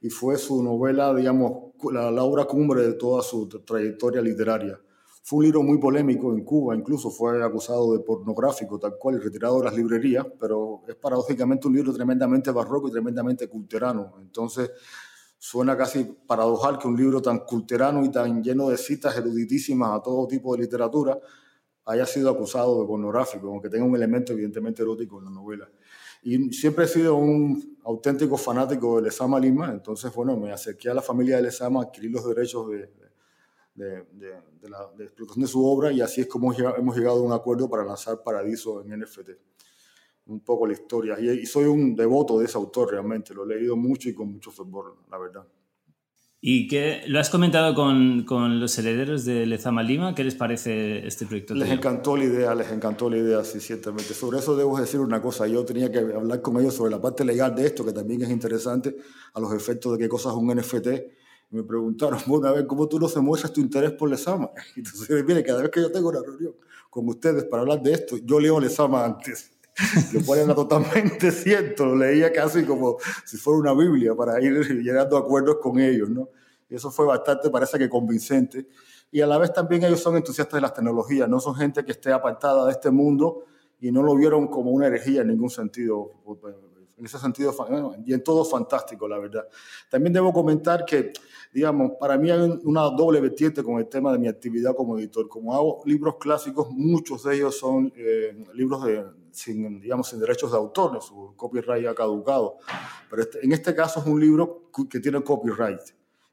Y 0.00 0.10
fue 0.10 0.36
su 0.36 0.64
novela, 0.64 1.14
digamos, 1.14 1.74
la, 1.92 2.10
la 2.10 2.24
obra 2.24 2.46
cumbre 2.46 2.82
de 2.82 2.94
toda 2.94 3.22
su 3.22 3.48
trayectoria 3.48 4.20
literaria. 4.20 4.80
Fue 5.22 5.38
un 5.38 5.44
libro 5.44 5.62
muy 5.62 5.78
polémico 5.78 6.32
en 6.32 6.44
Cuba, 6.44 6.74
incluso 6.74 7.10
fue 7.10 7.42
acusado 7.44 7.92
de 7.92 8.00
pornográfico, 8.00 8.78
tal 8.78 8.96
cual, 8.98 9.16
y 9.16 9.18
retirado 9.18 9.58
de 9.58 9.64
las 9.66 9.74
librerías, 9.76 10.26
pero 10.38 10.82
es 10.88 10.96
paradójicamente 10.96 11.68
un 11.68 11.74
libro 11.74 11.92
tremendamente 11.92 12.50
barroco 12.50 12.88
y 12.88 12.90
tremendamente 12.90 13.46
culterano. 13.46 14.14
Entonces, 14.20 14.70
suena 15.38 15.76
casi 15.76 16.04
paradojal 16.26 16.78
que 16.78 16.88
un 16.88 16.96
libro 16.96 17.20
tan 17.20 17.40
culterano 17.40 18.04
y 18.04 18.10
tan 18.10 18.42
lleno 18.42 18.70
de 18.70 18.78
citas 18.78 19.16
eruditísimas 19.16 19.98
a 19.98 20.02
todo 20.02 20.26
tipo 20.26 20.54
de 20.54 20.62
literatura 20.62 21.18
haya 21.84 22.06
sido 22.06 22.30
acusado 22.30 22.80
de 22.80 22.86
pornográfico, 22.86 23.48
aunque 23.48 23.68
tenga 23.68 23.84
un 23.84 23.96
elemento 23.96 24.32
evidentemente 24.32 24.82
erótico 24.82 25.18
en 25.18 25.26
la 25.26 25.30
novela. 25.30 25.68
Y 26.22 26.52
siempre 26.52 26.84
he 26.84 26.88
sido 26.88 27.16
un 27.16 27.78
auténtico 27.84 28.36
fanático 28.36 28.96
de 28.96 29.02
Lezama 29.02 29.40
Lima, 29.40 29.70
entonces, 29.70 30.12
bueno, 30.14 30.36
me 30.36 30.52
acerqué 30.52 30.90
a 30.90 30.94
la 30.94 31.02
familia 31.02 31.36
de 31.36 31.42
Lezama, 31.42 31.82
adquirí 31.82 32.08
los 32.08 32.26
derechos 32.26 32.70
de, 32.70 32.90
de, 33.80 34.04
de, 34.60 34.68
la 34.68 34.90
de 34.96 35.04
explotación 35.04 35.42
de 35.42 35.48
su 35.48 35.64
obra 35.64 35.90
y 35.90 36.00
así 36.00 36.20
es 36.20 36.26
como 36.26 36.52
hemos 36.52 36.96
llegado 36.96 37.18
a 37.18 37.22
un 37.22 37.32
acuerdo 37.32 37.68
para 37.68 37.84
lanzar 37.84 38.22
Paradiso 38.22 38.82
en 38.82 39.00
NFT. 39.00 39.30
Un 40.26 40.40
poco 40.40 40.66
la 40.66 40.74
historia. 40.74 41.18
Y, 41.18 41.46
soy 41.46 41.64
un 41.64 41.96
devoto 41.96 42.38
de 42.38 42.44
ese 42.44 42.58
autor 42.58 42.92
realmente, 42.92 43.34
lo 43.34 43.44
he 43.44 43.56
leído 43.56 43.76
mucho 43.76 44.08
y 44.08 44.14
con 44.14 44.30
mucho 44.30 44.50
fervor, 44.50 44.96
la 45.10 45.18
verdad. 45.18 45.46
¿Y 46.42 46.68
qué, 46.68 47.02
lo 47.06 47.20
has 47.20 47.28
comentado 47.28 47.74
con, 47.74 48.24
con, 48.24 48.60
los 48.60 48.78
herederos 48.78 49.26
de 49.26 49.44
Lezama 49.44 49.82
Lima? 49.82 50.14
¿Qué 50.14 50.24
les 50.24 50.34
parece 50.34 51.06
este 51.06 51.26
proyecto? 51.26 51.54
Les 51.54 51.68
encantó 51.68 52.16
la 52.16 52.24
idea, 52.24 52.54
les 52.54 52.70
encantó 52.70 53.10
la 53.10 53.18
idea, 53.18 53.44
sí, 53.44 53.60
ciertamente. 53.60 54.14
Sobre 54.14 54.38
eso 54.38 54.56
debo 54.56 54.78
decir 54.78 55.00
una 55.00 55.20
cosa. 55.20 55.46
Yo 55.46 55.64
tenía 55.66 55.90
que 55.90 55.98
hablar 55.98 56.40
con 56.40 56.58
ellos 56.58 56.74
sobre 56.74 56.92
la 56.92 57.00
parte 57.00 57.26
legal 57.26 57.54
de 57.54 57.66
esto, 57.66 57.84
que 57.84 57.92
también 57.92 58.22
es 58.22 58.30
interesante, 58.30 58.96
a 59.34 59.40
los 59.40 59.52
efectos 59.52 59.92
de 59.92 59.98
qué 59.98 60.08
cosa 60.08 60.30
es 60.30 60.36
un 60.36 60.54
NFT 60.54 60.88
me 61.50 61.64
preguntaron, 61.64 62.20
bueno, 62.26 62.46
a 62.46 62.52
ver, 62.52 62.66
¿cómo 62.66 62.88
tú 62.88 62.98
no 62.98 63.08
se 63.08 63.20
muestras 63.20 63.52
tu 63.52 63.60
interés 63.60 63.92
por 63.92 64.08
Lesama? 64.08 64.50
Entonces, 64.76 65.08
mire, 65.26 65.42
cada 65.42 65.62
vez 65.62 65.70
que 65.70 65.80
yo 65.80 65.90
tengo 65.90 66.08
una 66.08 66.20
reunión 66.20 66.54
con 66.88 67.08
ustedes 67.08 67.44
para 67.44 67.62
hablar 67.62 67.82
de 67.82 67.92
esto, 67.92 68.16
yo 68.18 68.40
leo 68.40 68.60
Lesama 68.60 69.04
antes. 69.04 69.50
Lo 70.12 70.20
ponen 70.20 70.54
totalmente 70.54 71.30
cierto, 71.30 71.86
lo 71.86 71.96
leía 71.96 72.32
casi 72.32 72.64
como 72.64 72.98
si 73.24 73.36
fuera 73.36 73.60
una 73.60 73.72
Biblia 73.72 74.14
para 74.14 74.40
ir 74.42 74.52
llegando 74.82 75.16
acuerdos 75.16 75.56
con 75.62 75.78
ellos, 75.78 76.10
¿no? 76.10 76.28
Y 76.68 76.74
eso 76.74 76.90
fue 76.90 77.06
bastante, 77.06 77.48
parece 77.50 77.78
que 77.78 77.88
convincente. 77.88 78.66
Y 79.10 79.20
a 79.22 79.26
la 79.26 79.38
vez 79.38 79.52
también 79.52 79.82
ellos 79.84 80.00
son 80.00 80.16
entusiastas 80.16 80.58
de 80.58 80.60
las 80.60 80.74
tecnologías, 80.74 81.28
no 81.28 81.40
son 81.40 81.54
gente 81.54 81.84
que 81.84 81.92
esté 81.92 82.12
apartada 82.12 82.66
de 82.66 82.72
este 82.72 82.90
mundo 82.90 83.44
y 83.80 83.90
no 83.90 84.02
lo 84.02 84.14
vieron 84.14 84.48
como 84.48 84.70
una 84.70 84.88
herejía 84.88 85.22
en 85.22 85.28
ningún 85.28 85.50
sentido. 85.50 86.10
En 87.00 87.06
ese 87.06 87.18
sentido, 87.18 87.52
y 88.04 88.12
en 88.12 88.22
todo 88.22 88.44
fantástico, 88.44 89.08
la 89.08 89.18
verdad. 89.18 89.48
También 89.88 90.12
debo 90.12 90.32
comentar 90.32 90.84
que 90.84 91.12
digamos, 91.52 91.92
para 91.98 92.16
mí 92.16 92.30
hay 92.30 92.60
una 92.62 92.82
doble 92.82 93.20
vertiente 93.20 93.62
con 93.62 93.78
el 93.78 93.88
tema 93.88 94.12
de 94.12 94.18
mi 94.18 94.28
actividad 94.28 94.74
como 94.74 94.98
editor. 94.98 95.28
Como 95.28 95.54
hago 95.54 95.82
libros 95.84 96.16
clásicos, 96.20 96.68
muchos 96.70 97.24
de 97.24 97.36
ellos 97.36 97.58
son 97.58 97.92
eh, 97.96 98.44
libros 98.54 98.84
de, 98.84 99.04
sin, 99.32 99.80
digamos, 99.80 100.08
sin 100.08 100.20
derechos 100.20 100.52
de 100.52 100.58
autor, 100.58 101.02
su 101.02 101.34
copyright 101.36 101.86
ha 101.86 101.94
caducado. 101.94 102.58
Pero 103.08 103.22
este, 103.22 103.44
en 103.44 103.52
este 103.52 103.74
caso 103.74 104.00
es 104.00 104.06
un 104.06 104.20
libro 104.20 104.70
que 104.88 105.00
tiene 105.00 105.22
copyright. 105.22 105.80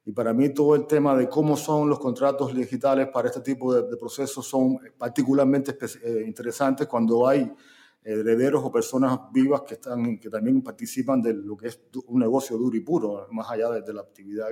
Y 0.06 0.14
para 0.14 0.34
mí 0.34 0.50
todo 0.50 0.76
el 0.76 0.88
tema 0.88 1.18
de 1.18 1.28
cómo 1.28 1.58
son 1.58 1.90
los 1.90 2.00
contratos 2.00 2.56
digitales 2.56 3.10
para 3.12 3.28
este 3.28 3.42
tipo 3.42 3.74
de, 3.74 3.98
procesos 3.98 4.48
son 4.48 4.80
particularmente 4.98 5.78
eh, 6.04 6.24
interesantes 6.26 6.88
cuando 6.88 7.28
hay 7.28 7.52
herederos 8.04 8.64
o 8.64 8.72
personas 8.72 9.20
vivas 9.34 9.62
que, 9.68 9.74
están, 9.76 10.18
que 10.18 10.30
también 10.30 10.62
participan 10.62 11.22
de 11.22 11.34
lo 11.34 11.58
que 11.58 11.68
es 11.68 11.80
un 12.08 12.20
negocio 12.20 12.58
duro 12.58 12.76
y 12.78 12.82
puro, 12.82 13.28
más 13.32 13.50
allá 13.50 13.70
de, 13.70 13.82
de 13.82 13.94
la 13.94 14.02
actividad 14.02 14.48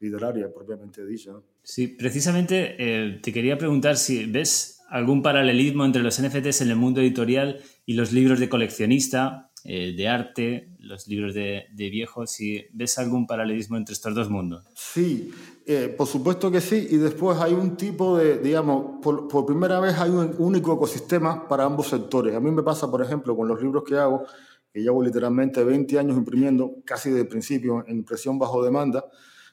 literaria 0.00 0.52
propiamente 0.52 1.06
dicha. 1.06 1.32
Sí, 1.62 1.88
precisamente 1.88 2.76
eh, 2.78 3.20
te 3.22 3.32
quería 3.32 3.58
preguntar 3.58 3.96
si 3.96 4.26
ves 4.26 4.80
algún 4.88 5.22
paralelismo 5.22 5.84
entre 5.84 6.02
los 6.02 6.20
NFTs 6.20 6.62
en 6.62 6.70
el 6.70 6.76
mundo 6.76 7.00
editorial 7.00 7.62
y 7.86 7.94
los 7.94 8.12
libros 8.12 8.40
de 8.40 8.48
coleccionista, 8.48 9.52
eh, 9.64 9.94
de 9.96 10.08
arte, 10.08 10.70
los 10.78 11.06
libros 11.06 11.34
de, 11.34 11.66
de, 11.72 11.90
viejos, 11.90 12.32
si 12.32 12.64
ves 12.72 12.98
algún 12.98 13.26
paralelismo 13.26 13.76
entre 13.76 13.92
estos 13.92 14.14
dos 14.14 14.30
mundos. 14.30 14.64
Sí, 14.74 15.30
eh, 15.72 15.88
por 15.88 16.08
supuesto 16.08 16.50
que 16.50 16.60
sí, 16.60 16.88
y 16.90 16.96
después 16.96 17.38
hay 17.38 17.52
un 17.52 17.76
tipo 17.76 18.18
de, 18.18 18.38
digamos, 18.38 18.98
por, 19.00 19.28
por, 19.28 19.46
primera 19.46 19.78
vez 19.78 19.96
hay 20.00 20.10
un 20.10 20.34
único 20.38 20.74
ecosistema 20.74 21.46
para 21.46 21.64
ambos 21.64 21.86
sectores. 21.86 22.34
A 22.34 22.40
mí 22.40 22.50
me 22.50 22.64
pasa, 22.64 22.90
por 22.90 23.00
ejemplo, 23.00 23.36
con 23.36 23.46
los 23.46 23.62
libros 23.62 23.84
que 23.84 23.96
hago, 23.96 24.24
que 24.72 24.80
llevo 24.80 25.00
literalmente 25.00 25.62
20 25.62 25.96
años 25.96 26.16
imprimiendo, 26.16 26.74
casi 26.84 27.10
de 27.10 27.24
principio, 27.24 27.84
en 27.86 27.98
impresión 27.98 28.36
bajo 28.36 28.64
demanda, 28.64 29.04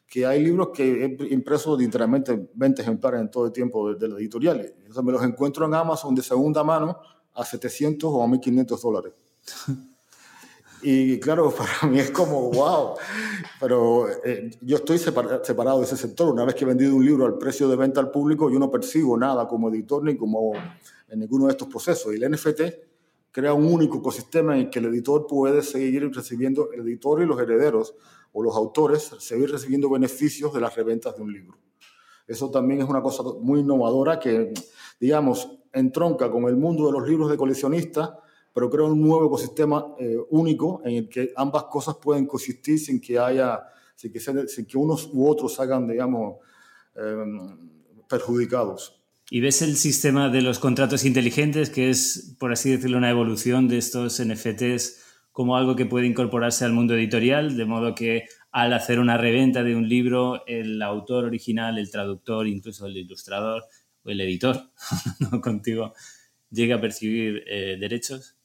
que 0.07 0.25
hay 0.25 0.43
libros 0.43 0.69
que 0.73 1.05
he 1.05 1.33
impreso 1.33 1.77
literalmente 1.77 2.49
20 2.51 2.81
ejemplares 2.81 3.21
en 3.21 3.29
todo 3.29 3.45
el 3.45 3.51
tiempo 3.51 3.93
de, 3.93 4.07
la 4.07 4.15
editorial. 4.15 4.59
Entonces 4.59 5.03
me 5.03 5.11
los 5.11 5.21
encuentro 5.23 5.67
en 5.67 5.75
Amazon 5.75 6.15
de 6.15 6.23
segunda 6.23 6.63
mano 6.63 6.97
a 7.35 7.45
700 7.45 8.09
o 8.11 8.23
a 8.23 8.27
1500 8.27 8.81
dólares. 8.81 9.13
Y 10.81 11.19
claro, 11.19 11.51
para 11.57 11.91
mí 11.91 11.99
es 11.99 12.11
como, 12.11 12.51
wow, 12.51 12.95
pero 13.59 14.07
eh, 14.23 14.51
yo 14.61 14.77
estoy 14.77 14.97
separado 14.97 15.79
de 15.79 15.85
ese 15.85 15.97
sector. 15.97 16.31
Una 16.31 16.45
vez 16.45 16.55
que 16.55 16.63
he 16.63 16.67
vendido 16.67 16.95
un 16.95 17.05
libro 17.05 17.25
al 17.25 17.37
precio 17.37 17.67
de 17.67 17.75
venta 17.75 17.99
al 17.99 18.11
público, 18.11 18.49
yo 18.49 18.59
no 18.59 18.69
percibo 18.69 19.17
nada 19.17 19.47
como 19.47 19.69
editor 19.69 20.03
ni 20.03 20.15
como 20.15 20.53
en 21.07 21.19
ninguno 21.19 21.45
de 21.45 21.51
estos 21.51 21.67
procesos. 21.67 22.13
Y 22.13 22.23
el 22.23 22.31
NFT 22.31 22.61
crea 23.31 23.53
un 23.53 23.65
único 23.65 23.99
ecosistema 23.99 24.55
en 24.55 24.65
el 24.65 24.69
que 24.69 24.79
el 24.79 24.85
editor 24.85 25.27
puede 25.27 25.61
seguir 25.61 26.09
recibiendo, 26.13 26.71
el 26.71 26.81
editor 26.81 27.21
y 27.21 27.25
los 27.25 27.39
herederos 27.39 27.93
o 28.33 28.43
los 28.43 28.55
autores 28.55 29.11
seguir 29.19 29.51
recibiendo 29.51 29.89
beneficios 29.89 30.53
de 30.53 30.61
las 30.61 30.75
reventas 30.75 31.15
de 31.15 31.21
un 31.23 31.33
libro. 31.33 31.57
Eso 32.27 32.51
también 32.51 32.81
es 32.81 32.89
una 32.89 33.01
cosa 33.01 33.23
muy 33.39 33.61
innovadora 33.61 34.19
que, 34.19 34.53
digamos, 34.99 35.49
entronca 35.71 36.29
con 36.29 36.45
el 36.45 36.57
mundo 36.57 36.87
de 36.87 36.91
los 36.91 37.07
libros 37.07 37.29
de 37.29 37.37
coleccionistas, 37.37 38.11
pero 38.57 38.71
crea 38.71 38.85
un 38.85 38.99
nuevo 38.99 39.27
ecosistema 39.27 39.93
eh, 39.99 40.17
único 40.31 40.81
en 40.83 40.95
el 40.95 41.09
que 41.09 41.31
ambas 41.35 41.65
cosas 41.65 41.97
pueden 42.01 42.25
coexistir 42.25 42.79
sin 42.79 42.99
que 42.99 43.19
haya, 43.19 43.61
sin 43.95 44.11
que, 44.11 44.19
sin 44.19 44.65
que 44.65 44.77
unos 44.79 45.11
u 45.13 45.29
otros 45.29 45.59
hagan, 45.59 45.87
digamos, 45.87 46.37
em, 46.95 47.55
perjudicados. 48.09 48.99
¿Y 49.29 49.41
ves 49.41 49.61
el 49.61 49.77
sistema 49.77 50.29
de 50.29 50.41
los 50.41 50.57
contratos 50.57 51.05
inteligentes, 51.05 51.69
que 51.69 51.91
es, 51.91 52.35
por 52.39 52.51
así 52.51 52.71
decirlo, 52.71 52.97
una 52.97 53.11
evolución 53.11 53.67
de 53.67 53.77
estos 53.77 54.19
NFTs 54.19 55.03
como 55.31 55.55
algo 55.55 55.75
que 55.75 55.85
puede 55.85 56.07
incorporarse 56.07 56.65
al 56.65 56.73
mundo 56.73 56.95
editorial, 56.95 57.57
de 57.57 57.65
modo 57.65 57.93
que 57.93 58.25
al 58.49 58.73
hacer 58.73 58.97
una 58.97 59.19
reventa 59.19 59.61
de 59.61 59.75
un 59.75 59.87
libro, 59.87 60.47
el 60.47 60.81
autor 60.81 61.25
original, 61.25 61.77
el 61.77 61.91
traductor, 61.91 62.47
incluso 62.47 62.87
el 62.87 62.97
ilustrador 62.97 63.65
o 64.01 64.09
el 64.09 64.19
editor, 64.19 64.71
no 65.19 65.41
contigo, 65.41 65.93
llegue 66.49 66.73
a 66.73 66.81
percibir 66.81 67.43
eh, 67.45 67.77
derechos? 67.79 68.36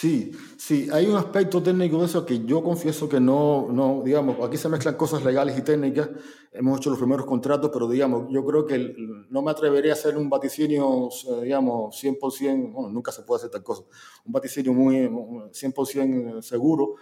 Sí, 0.00 0.32
sí, 0.56 0.88
hay 0.90 1.04
un 1.04 1.16
aspecto 1.16 1.62
técnico 1.62 1.98
de 1.98 2.06
eso 2.06 2.24
que 2.24 2.42
yo 2.46 2.62
confieso 2.62 3.06
que 3.06 3.20
no, 3.20 3.68
no, 3.70 4.00
digamos, 4.02 4.40
aquí 4.42 4.56
se 4.56 4.70
mezclan 4.70 4.94
cosas 4.94 5.22
legales 5.22 5.58
y 5.58 5.60
técnicas, 5.60 6.08
hemos 6.52 6.78
hecho 6.78 6.88
los 6.88 6.98
primeros 6.98 7.26
contratos, 7.26 7.70
pero 7.70 7.86
digamos, 7.86 8.26
yo 8.30 8.42
creo 8.46 8.64
que 8.64 8.94
no 9.28 9.42
me 9.42 9.50
atrevería 9.50 9.92
a 9.92 9.96
hacer 9.96 10.16
un 10.16 10.30
vaticinio, 10.30 11.10
eh, 11.28 11.42
digamos, 11.42 12.02
100%, 12.02 12.72
bueno, 12.72 12.88
nunca 12.88 13.12
se 13.12 13.24
puede 13.24 13.40
hacer 13.40 13.50
tal 13.50 13.62
cosa, 13.62 13.82
un 14.24 14.32
vaticinio 14.32 14.72
muy 14.72 15.06
100% 15.52 16.40
seguro, 16.40 16.94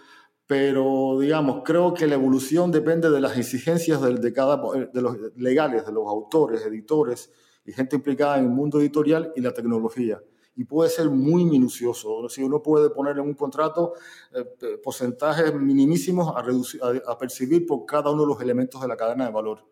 pero 0.45 1.19
digamos, 1.21 1.61
creo 1.63 1.93
que 1.93 2.05
la 2.05 2.15
evolución 2.15 2.69
depende 2.69 3.09
de 3.09 3.21
las 3.21 3.37
exigencias 3.37 4.01
de, 4.01 4.15
de 4.15 4.33
cada, 4.33 4.57
de 4.91 5.01
los 5.01 5.15
legales, 5.37 5.85
de 5.85 5.93
los 5.93 6.05
autores, 6.05 6.65
editores 6.65 7.31
y 7.65 7.71
gente 7.71 7.95
implicada 7.95 8.39
en 8.39 8.43
el 8.43 8.51
mundo 8.51 8.81
editorial 8.81 9.31
y 9.37 9.39
la 9.39 9.53
tecnología 9.53 10.21
y 10.55 10.65
puede 10.65 10.89
ser 10.89 11.09
muy 11.09 11.45
minucioso. 11.45 12.27
Si 12.29 12.43
uno 12.43 12.61
puede 12.61 12.89
poner 12.89 13.17
en 13.17 13.23
un 13.23 13.33
contrato 13.33 13.93
eh, 14.33 14.77
porcentajes 14.83 15.53
minimísimos 15.53 16.33
a, 16.35 17.17
percibir 17.17 17.65
por 17.65 17.85
cada 17.85 18.11
uno 18.11 18.23
de 18.23 18.27
los 18.27 18.41
elementos 18.41 18.81
de 18.81 18.87
la 18.87 18.97
cadena 18.97 19.25
de 19.25 19.31
valor. 19.31 19.65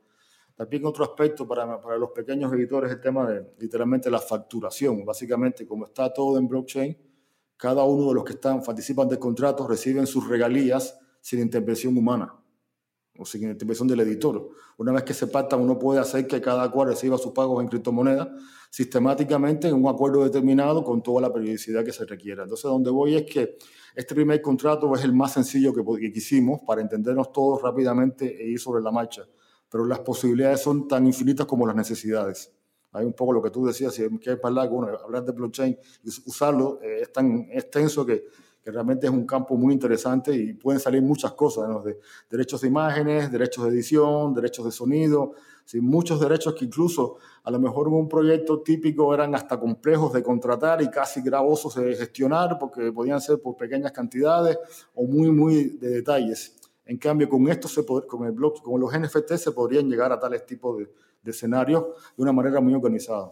También 0.56 0.86
otro 0.86 1.04
aspecto 1.04 1.48
para, 1.48 1.80
para 1.82 1.98
los 1.98 2.12
pequeños 2.12 2.52
editores 2.54 2.90
es 2.90 2.96
el 2.96 3.02
tema 3.02 3.30
de 3.30 3.54
literalmente 3.60 4.10
la 4.10 4.20
facturación. 4.20 5.06
Básicamente, 5.06 5.68
como 5.68 5.86
está 5.86 6.12
todo 6.12 6.38
en 6.38 6.48
blockchain, 6.48 6.98
cada 7.58 7.84
uno 7.84 8.08
de 8.10 8.16
los 8.16 8.24
que 8.24 8.34
están, 8.34 8.64
participan 8.64 9.08
del 9.08 9.20
contrato 9.20 9.68
reciben 9.68 10.08
sus 10.08 10.28
regalías 10.28 10.98
sin 11.22 11.42
intervención 11.42 11.98
humana 11.98 12.34
o 13.20 13.26
sin 13.26 13.44
intervención 13.44 13.88
del 13.88 14.00
editor. 14.02 14.50
Una 14.78 14.92
vez 14.92 15.04
que 15.04 15.14
se 15.14 15.28
pacta, 15.28 15.56
uno 15.56 15.78
puede 15.78 16.00
hacer 16.00 16.28
que 16.28 16.42
cada 16.42 16.70
cual 16.72 16.90
reciba 16.90 17.18
sus 17.18 17.32
pagos 17.32 17.62
en 17.62 17.68
criptomonedas 17.68 18.30
sistemáticamente 18.70 19.68
en 19.68 19.76
un 19.76 19.88
acuerdo 19.88 20.24
determinado 20.24 20.84
con 20.84 21.02
toda 21.02 21.22
la 21.22 21.34
periodicidad 21.34 21.84
que 21.84 21.92
se 21.92 22.06
requiera. 22.06 22.44
Entonces, 22.44 22.66
donde 22.66 22.90
voy 22.90 23.16
es 23.16 23.24
que 23.24 23.58
este 23.96 24.14
primer 24.14 24.42
contrato 24.42 24.94
es 24.96 25.04
el 25.04 25.14
más 25.14 25.34
sencillo 25.34 25.74
que, 25.74 25.84
que 26.00 26.12
quisimos 26.12 26.62
para 26.66 26.82
entendernos 26.82 27.32
todos 27.32 27.62
rápidamente 27.62 28.44
e 28.44 28.50
ir 28.50 28.60
sobre 28.60 28.84
la 28.84 28.92
marcha, 28.92 29.24
pero 29.70 29.86
las 29.86 30.00
posibilidades 30.00 30.62
son 30.62 30.88
tan 30.88 31.06
infinitas 31.06 31.46
como 31.46 31.66
las 31.66 31.76
necesidades. 31.76 32.52
Hay 32.92 33.06
un 33.06 33.14
poco 33.14 33.34
lo 33.34 33.42
que 33.42 33.52
tú 33.52 33.66
decías, 33.66 33.94
si 33.94 34.08
que 34.20 34.38
hablar, 34.42 34.70
bueno, 34.70 34.98
hablar 35.04 35.24
de 35.24 35.32
blockchain 35.32 35.78
y 36.04 36.08
usarlo 36.26 36.80
eh, 36.82 37.02
es 37.02 37.12
tan 37.12 37.48
extenso 37.52 38.06
que, 38.06 38.26
que 38.68 38.72
realmente 38.72 39.08
es 39.08 39.14
un 39.14 39.26
campo 39.26 39.56
muy 39.56 39.74
interesante 39.74 40.36
y 40.36 40.52
pueden 40.52 40.82
salir 40.82 41.02
muchas 41.02 41.32
cosas, 41.32 41.70
¿no? 41.70 41.82
de 41.82 42.02
derechos 42.30 42.60
de 42.60 42.68
imágenes, 42.68 43.32
derechos 43.32 43.64
de 43.64 43.70
edición, 43.70 44.34
derechos 44.34 44.66
de 44.66 44.72
sonido, 44.74 45.36
¿sí? 45.64 45.80
muchos 45.80 46.20
derechos 46.20 46.54
que 46.54 46.66
incluso 46.66 47.16
a 47.46 47.52
lo 47.52 47.60
mejor 47.60 47.88
en 47.88 47.94
un 47.94 48.10
proyecto 48.10 48.60
típico 48.60 49.14
eran 49.14 49.34
hasta 49.36 49.58
complejos 49.58 50.12
de 50.12 50.22
contratar 50.22 50.82
y 50.82 50.90
casi 50.90 51.22
gravosos 51.22 51.76
de 51.76 51.96
gestionar 51.96 52.58
porque 52.60 52.92
podían 52.92 53.22
ser 53.22 53.40
por 53.42 53.56
pequeñas 53.56 53.94
cantidades 53.94 54.58
o 54.94 55.06
muy, 55.06 55.32
muy 55.32 55.78
de 55.78 55.88
detalles. 55.88 56.58
En 56.86 56.98
cambio, 56.98 57.30
con 57.30 57.48
esto, 57.48 57.70
se 57.70 57.86
con 57.86 58.26
el 58.26 58.34
blog, 58.34 58.62
con 58.62 58.82
los 58.82 58.92
NFT, 58.92 59.36
se 59.36 59.54
podrían 59.54 59.90
llegar 59.90 60.12
a 60.12 60.20
tales 60.20 60.46
tipos 60.46 60.78
de, 60.78 60.92
de 61.24 61.32
escenarios 61.32 61.86
de 62.18 62.22
una 62.22 62.34
manera 62.34 62.60
muy 62.60 62.74
organizada. 62.74 63.32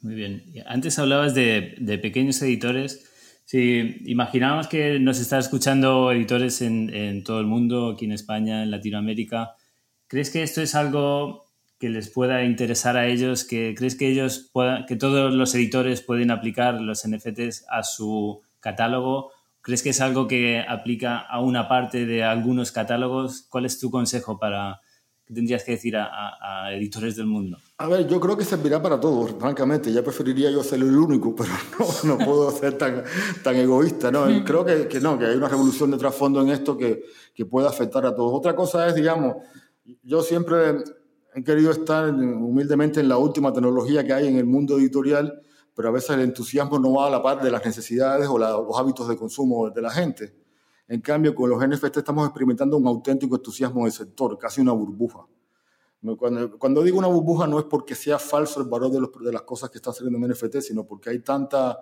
Muy 0.00 0.14
bien. 0.14 0.44
Antes 0.64 0.98
hablabas 0.98 1.34
de, 1.34 1.74
de 1.78 1.98
pequeños 1.98 2.40
editores. 2.40 3.10
Si 3.44 4.00
imaginábamos 4.06 4.68
que 4.68 4.98
nos 4.98 5.20
está 5.20 5.38
escuchando 5.38 6.10
editores 6.10 6.62
en, 6.62 6.92
en, 6.94 7.22
todo 7.22 7.40
el 7.40 7.46
mundo, 7.46 7.90
aquí 7.90 8.06
en 8.06 8.12
España, 8.12 8.62
en 8.62 8.70
Latinoamérica, 8.70 9.54
¿crees 10.06 10.30
que 10.30 10.42
esto 10.42 10.62
es 10.62 10.74
algo 10.74 11.44
que 11.78 11.90
les 11.90 12.08
pueda 12.08 12.44
interesar 12.44 12.96
a 12.96 13.06
ellos? 13.06 13.44
¿Que 13.44 13.74
¿Crees 13.76 13.96
que 13.96 14.08
ellos 14.08 14.50
puedan, 14.52 14.86
que 14.86 14.96
todos 14.96 15.34
los 15.34 15.54
editores 15.54 16.00
pueden 16.00 16.30
aplicar 16.30 16.80
los 16.80 17.06
NFTs 17.06 17.66
a 17.68 17.82
su 17.82 18.40
catálogo? 18.60 19.30
¿Crees 19.60 19.82
que 19.82 19.90
es 19.90 20.00
algo 20.00 20.26
que 20.26 20.64
aplica 20.66 21.18
a 21.18 21.40
una 21.40 21.68
parte 21.68 22.06
de 22.06 22.24
algunos 22.24 22.72
catálogos? 22.72 23.46
¿Cuál 23.50 23.66
es 23.66 23.78
tu 23.78 23.90
consejo 23.90 24.38
para 24.38 24.80
que 25.26 25.34
tendrías 25.34 25.64
que 25.64 25.72
decir 25.72 25.96
a, 25.96 26.06
a, 26.06 26.66
a 26.66 26.74
editores 26.74 27.16
del 27.16 27.26
mundo? 27.26 27.58
A 27.78 27.88
ver, 27.88 28.06
yo 28.06 28.20
creo 28.20 28.36
que 28.36 28.44
servirá 28.44 28.80
para 28.82 29.00
todos, 29.00 29.32
francamente. 29.38 29.92
Ya 29.92 30.02
preferiría 30.02 30.50
yo 30.50 30.62
ser 30.62 30.80
el 30.80 30.96
único, 30.96 31.34
pero 31.36 31.50
no, 31.78 32.16
no 32.16 32.24
puedo 32.24 32.50
ser 32.50 32.78
tan, 32.78 33.02
tan 33.42 33.56
egoísta. 33.56 34.10
¿no? 34.10 34.26
Creo 34.44 34.64
que, 34.64 34.88
que, 34.88 35.00
no, 35.00 35.18
que 35.18 35.26
hay 35.26 35.36
una 35.36 35.48
revolución 35.48 35.90
de 35.90 35.98
trasfondo 35.98 36.42
en 36.42 36.50
esto 36.50 36.76
que, 36.76 37.04
que 37.34 37.46
puede 37.46 37.68
afectar 37.68 38.04
a 38.06 38.14
todos. 38.14 38.32
Otra 38.32 38.54
cosa 38.54 38.86
es, 38.86 38.94
digamos, 38.94 39.36
yo 40.02 40.22
siempre 40.22 40.78
he 41.34 41.42
querido 41.42 41.70
estar 41.70 42.10
humildemente 42.10 43.00
en 43.00 43.08
la 43.08 43.18
última 43.18 43.52
tecnología 43.52 44.04
que 44.04 44.12
hay 44.12 44.28
en 44.28 44.36
el 44.36 44.46
mundo 44.46 44.78
editorial 44.78 45.42
pero 45.74 45.88
a 45.88 45.92
veces 45.92 46.10
el 46.10 46.20
entusiasmo 46.20 46.78
no 46.78 46.92
va 46.92 47.08
a 47.08 47.10
la 47.10 47.22
par 47.22 47.42
de 47.42 47.50
las 47.50 47.64
necesidades 47.64 48.28
o 48.28 48.38
la, 48.38 48.50
los 48.50 48.78
hábitos 48.78 49.08
de 49.08 49.16
consumo 49.16 49.70
de 49.70 49.82
la 49.82 49.90
gente. 49.90 50.34
En 50.86 51.00
cambio, 51.00 51.34
con 51.34 51.48
los 51.48 51.66
NFT 51.66 51.98
estamos 51.98 52.26
experimentando 52.26 52.76
un 52.76 52.86
auténtico 52.86 53.36
entusiasmo 53.36 53.84
del 53.84 53.92
sector, 53.92 54.36
casi 54.38 54.60
una 54.60 54.72
burbuja. 54.72 55.26
Cuando, 56.18 56.58
cuando, 56.58 56.82
digo 56.82 56.98
una 56.98 57.06
burbuja 57.06 57.46
no 57.46 57.58
es 57.58 57.64
porque 57.64 57.94
sea 57.94 58.18
falso 58.18 58.60
el 58.60 58.68
valor 58.68 58.90
de, 58.90 59.00
los, 59.00 59.10
de 59.24 59.32
las 59.32 59.42
cosas 59.42 59.70
que 59.70 59.78
están 59.78 59.94
saliendo 59.94 60.18
en 60.18 60.32
NFT, 60.32 60.60
sino 60.60 60.84
porque 60.84 61.08
hay 61.08 61.20
tanta, 61.20 61.80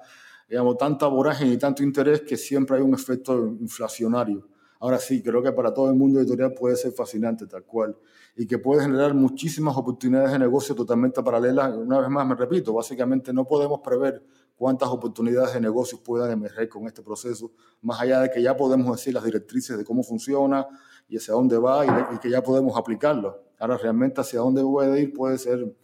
digamos, 0.48 0.78
tanta 0.78 1.08
vorágine 1.08 1.54
y 1.54 1.58
tanto 1.58 1.82
interés 1.82 2.20
que 2.20 2.36
siempre 2.36 2.76
hay 2.76 2.82
un 2.82 2.94
efecto 2.94 3.36
inflacionario. 3.60 4.46
Ahora 4.78 4.98
sí, 4.98 5.22
creo 5.22 5.42
que 5.42 5.50
para 5.50 5.74
todo 5.74 5.88
el 5.88 5.96
mundo 5.96 6.20
editorial 6.20 6.54
puede 6.54 6.76
ser 6.76 6.92
fascinante, 6.92 7.46
tal 7.48 7.64
cual, 7.64 7.96
y 8.34 8.46
que 8.46 8.58
puede 8.58 8.82
generar 8.82 9.14
muchísimas 9.14 9.76
oportunidades 9.76 10.32
de 10.32 10.38
negocio 10.38 10.74
totalmente 10.74 11.22
paralelas. 11.22 11.76
Una 11.76 12.00
vez 12.00 12.08
más, 12.08 12.26
me 12.26 12.34
repito, 12.34 12.72
básicamente 12.72 13.32
no 13.32 13.44
podemos 13.44 13.80
prever 13.80 14.24
cuántas 14.56 14.88
oportunidades 14.88 15.54
de 15.54 15.60
negocios 15.60 16.00
puedan 16.00 16.30
emerger 16.30 16.68
con 16.68 16.86
este 16.86 17.02
proceso, 17.02 17.52
más 17.82 18.00
allá 18.00 18.20
de 18.20 18.30
que 18.30 18.42
ya 18.42 18.56
podemos 18.56 18.96
decir 18.96 19.12
las 19.12 19.24
directrices 19.24 19.76
de 19.76 19.84
cómo 19.84 20.02
funciona 20.02 20.66
y 21.08 21.16
hacia 21.16 21.34
dónde 21.34 21.58
va 21.58 21.84
y, 21.84 22.14
y 22.14 22.18
que 22.18 22.30
ya 22.30 22.42
podemos 22.42 22.76
aplicarlo. 22.76 23.42
Ahora, 23.58 23.76
realmente 23.76 24.20
hacia 24.20 24.40
dónde 24.40 24.62
puede 24.62 25.00
ir 25.00 25.12
puede 25.12 25.38
ser 25.38 25.76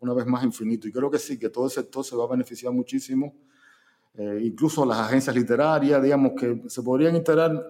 una 0.00 0.12
vez 0.14 0.26
más 0.26 0.44
infinito. 0.44 0.88
Y 0.88 0.92
creo 0.92 1.10
que 1.10 1.18
sí, 1.18 1.38
que 1.38 1.48
todo 1.48 1.66
el 1.66 1.70
sector 1.70 2.04
se 2.04 2.16
va 2.16 2.24
a 2.24 2.28
beneficiar 2.28 2.72
muchísimo. 2.72 3.34
Eh, 4.14 4.40
incluso 4.42 4.84
las 4.84 4.98
agencias 4.98 5.34
literarias, 5.34 6.02
digamos, 6.02 6.32
que 6.38 6.62
se 6.66 6.82
podrían 6.82 7.16
integrar 7.16 7.68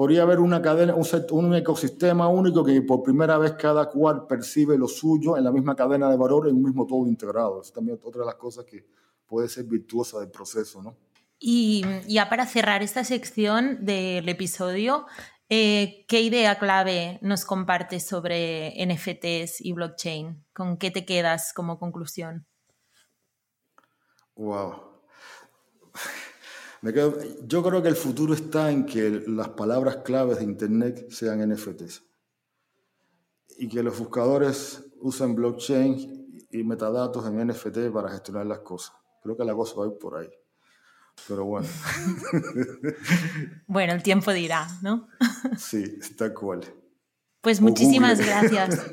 podría 0.00 0.22
haber 0.22 0.38
una 0.38 0.62
cadena, 0.62 0.94
un, 0.94 1.06
un, 1.32 1.54
ecosistema 1.56 2.26
único 2.26 2.64
que 2.64 2.80
por 2.80 3.02
primera 3.02 3.36
vez 3.36 3.52
cada 3.52 3.90
cual 3.90 4.26
percibe 4.26 4.78
lo 4.78 4.88
suyo 4.88 5.36
en 5.36 5.44
la 5.44 5.52
misma 5.52 5.76
cadena 5.76 6.08
de 6.08 6.16
valor, 6.16 6.48
en 6.48 6.56
un 6.56 6.62
mismo 6.62 6.86
todo 6.86 7.06
integrado. 7.06 7.60
Es 7.60 7.70
también 7.70 7.98
otra 8.02 8.20
de 8.20 8.26
las 8.28 8.36
cosas 8.36 8.64
que 8.64 8.86
puede 9.26 9.46
ser 9.50 9.64
virtuosa 9.64 10.18
del 10.18 10.30
proceso, 10.30 10.82
¿no? 10.82 10.96
Y 11.38 11.84
ya 12.08 12.30
para 12.30 12.46
cerrar 12.46 12.82
esta 12.82 13.04
sección 13.04 13.84
del 13.84 14.26
episodio, 14.26 15.04
eh, 15.50 16.06
¿qué 16.08 16.22
idea 16.22 16.58
clave 16.58 17.18
nos 17.20 17.44
compartes 17.44 18.06
sobre 18.06 18.72
NFTs 18.82 19.60
y 19.60 19.74
blockchain? 19.74 20.46
¿Con 20.54 20.78
qué 20.78 20.90
te 20.90 21.04
quedas 21.04 21.52
como 21.52 21.78
conclusión? 21.78 22.46
Wow. 24.34 24.76
Me 26.82 26.92
quedo, 26.92 27.18
yo 27.46 27.62
creo 27.62 27.82
que 27.82 27.88
el 27.88 27.96
futuro 27.96 28.32
está 28.32 28.70
en 28.70 28.86
que 28.86 29.22
las 29.26 29.50
palabras 29.50 29.98
claves 29.98 30.38
de 30.38 30.44
Internet 30.44 31.10
sean 31.10 31.46
NFTs 31.46 32.02
y 33.58 33.68
que 33.68 33.82
los 33.82 33.98
buscadores 33.98 34.82
usen 35.00 35.34
blockchain 35.34 36.46
y 36.50 36.64
metadatos 36.64 37.26
en 37.26 37.46
NFT 37.46 37.92
para 37.92 38.10
gestionar 38.10 38.46
las 38.46 38.60
cosas. 38.60 38.94
Creo 39.22 39.36
que 39.36 39.44
la 39.44 39.54
cosa 39.54 39.76
va 39.76 39.84
a 39.84 39.88
ir 39.88 39.98
por 39.98 40.16
ahí. 40.16 40.30
Pero 41.28 41.44
bueno. 41.44 41.68
bueno, 43.66 43.92
el 43.92 44.02
tiempo 44.02 44.32
dirá, 44.32 44.66
¿no? 44.82 45.08
sí, 45.58 45.98
está 46.00 46.32
cual. 46.32 46.62
Pues 47.42 47.60
muchísimas 47.60 48.18
gracias. 48.18 48.86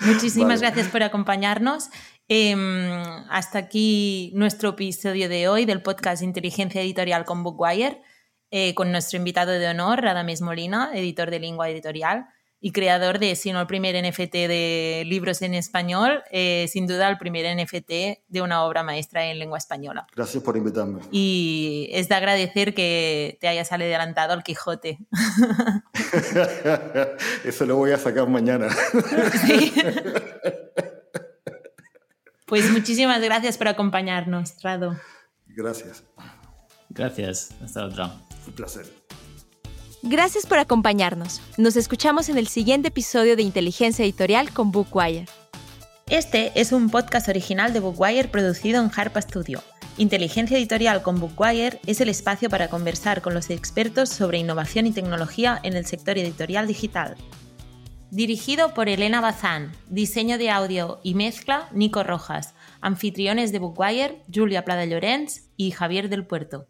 Muchísimas 0.00 0.60
vale. 0.60 0.72
gracias 0.72 0.88
por 0.88 1.02
acompañarnos 1.02 1.88
Eh, 2.28 2.56
hasta 3.28 3.58
aquí 3.58 4.32
nuestro 4.34 4.70
episodio 4.70 5.28
de 5.28 5.48
hoy 5.48 5.64
del 5.64 5.80
podcast 5.80 6.22
Inteligencia 6.22 6.82
Editorial 6.82 7.24
con 7.24 7.44
Bookwire, 7.44 8.02
eh, 8.50 8.74
con 8.74 8.90
nuestro 8.90 9.16
invitado 9.16 9.52
de 9.52 9.68
honor, 9.68 10.02
Radames 10.02 10.40
Molina, 10.40 10.90
editor 10.94 11.30
de 11.30 11.38
lengua 11.38 11.70
editorial 11.70 12.26
y 12.58 12.72
creador 12.72 13.20
de, 13.20 13.36
si 13.36 13.52
no 13.52 13.60
el 13.60 13.68
primer 13.68 13.94
NFT 13.94 14.32
de 14.32 15.04
libros 15.06 15.40
en 15.42 15.54
español, 15.54 16.24
eh, 16.32 16.66
sin 16.68 16.88
duda 16.88 17.08
el 17.08 17.18
primer 17.18 17.46
NFT 17.56 18.24
de 18.26 18.42
una 18.42 18.64
obra 18.64 18.82
maestra 18.82 19.26
en 19.26 19.38
lengua 19.38 19.58
española. 19.58 20.08
Gracias 20.16 20.42
por 20.42 20.56
invitarme. 20.56 21.02
Y 21.12 21.88
es 21.92 22.08
de 22.08 22.16
agradecer 22.16 22.74
que 22.74 23.38
te 23.40 23.46
hayas 23.46 23.70
adelantado 23.70 24.32
al 24.32 24.42
Quijote. 24.42 24.98
Eso 27.44 27.66
lo 27.66 27.76
voy 27.76 27.92
a 27.92 27.98
sacar 27.98 28.28
mañana. 28.28 28.66
Sí. 29.46 29.72
Pues 32.46 32.70
muchísimas 32.70 33.20
gracias 33.20 33.58
por 33.58 33.66
acompañarnos, 33.66 34.54
Rado. 34.62 34.96
Gracias. 35.48 36.04
Gracias. 36.88 37.50
Hasta 37.62 37.84
otra. 37.84 38.14
Un 38.46 38.52
placer. 38.52 38.86
Gracias 40.02 40.46
por 40.46 40.58
acompañarnos. 40.58 41.40
Nos 41.58 41.76
escuchamos 41.76 42.28
en 42.28 42.38
el 42.38 42.46
siguiente 42.46 42.88
episodio 42.88 43.34
de 43.34 43.42
Inteligencia 43.42 44.04
Editorial 44.04 44.52
con 44.52 44.70
Bookwire. 44.70 45.26
Este 46.08 46.52
es 46.54 46.70
un 46.70 46.88
podcast 46.88 47.28
original 47.28 47.72
de 47.72 47.80
Bookwire 47.80 48.30
producido 48.30 48.80
en 48.80 48.92
Harpa 48.94 49.20
Studio. 49.20 49.60
Inteligencia 49.98 50.56
Editorial 50.56 51.02
con 51.02 51.18
Bookwire 51.18 51.80
es 51.86 52.00
el 52.00 52.08
espacio 52.08 52.48
para 52.48 52.68
conversar 52.68 53.22
con 53.22 53.34
los 53.34 53.50
expertos 53.50 54.10
sobre 54.10 54.38
innovación 54.38 54.86
y 54.86 54.92
tecnología 54.92 55.58
en 55.64 55.74
el 55.74 55.84
sector 55.84 56.16
editorial 56.16 56.68
digital. 56.68 57.16
Dirigido 58.12 58.72
por 58.72 58.88
Elena 58.88 59.20
Bazán, 59.20 59.72
diseño 59.90 60.38
de 60.38 60.48
audio 60.48 61.00
y 61.02 61.14
mezcla 61.14 61.68
Nico 61.72 62.04
Rojas, 62.04 62.54
anfitriones 62.80 63.50
de 63.50 63.58
Bookwire 63.58 64.22
Julia 64.32 64.64
Plada 64.64 64.84
Llorens 64.84 65.50
y 65.56 65.72
Javier 65.72 66.08
del 66.08 66.24
Puerto. 66.24 66.68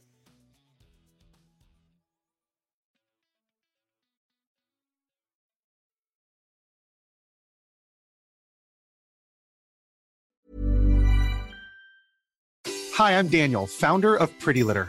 Hi, 12.98 13.12
I'm 13.12 13.28
Daniel, 13.28 13.66
founder 13.66 14.16
of 14.16 14.30
Pretty 14.42 14.62
Litter. 14.62 14.88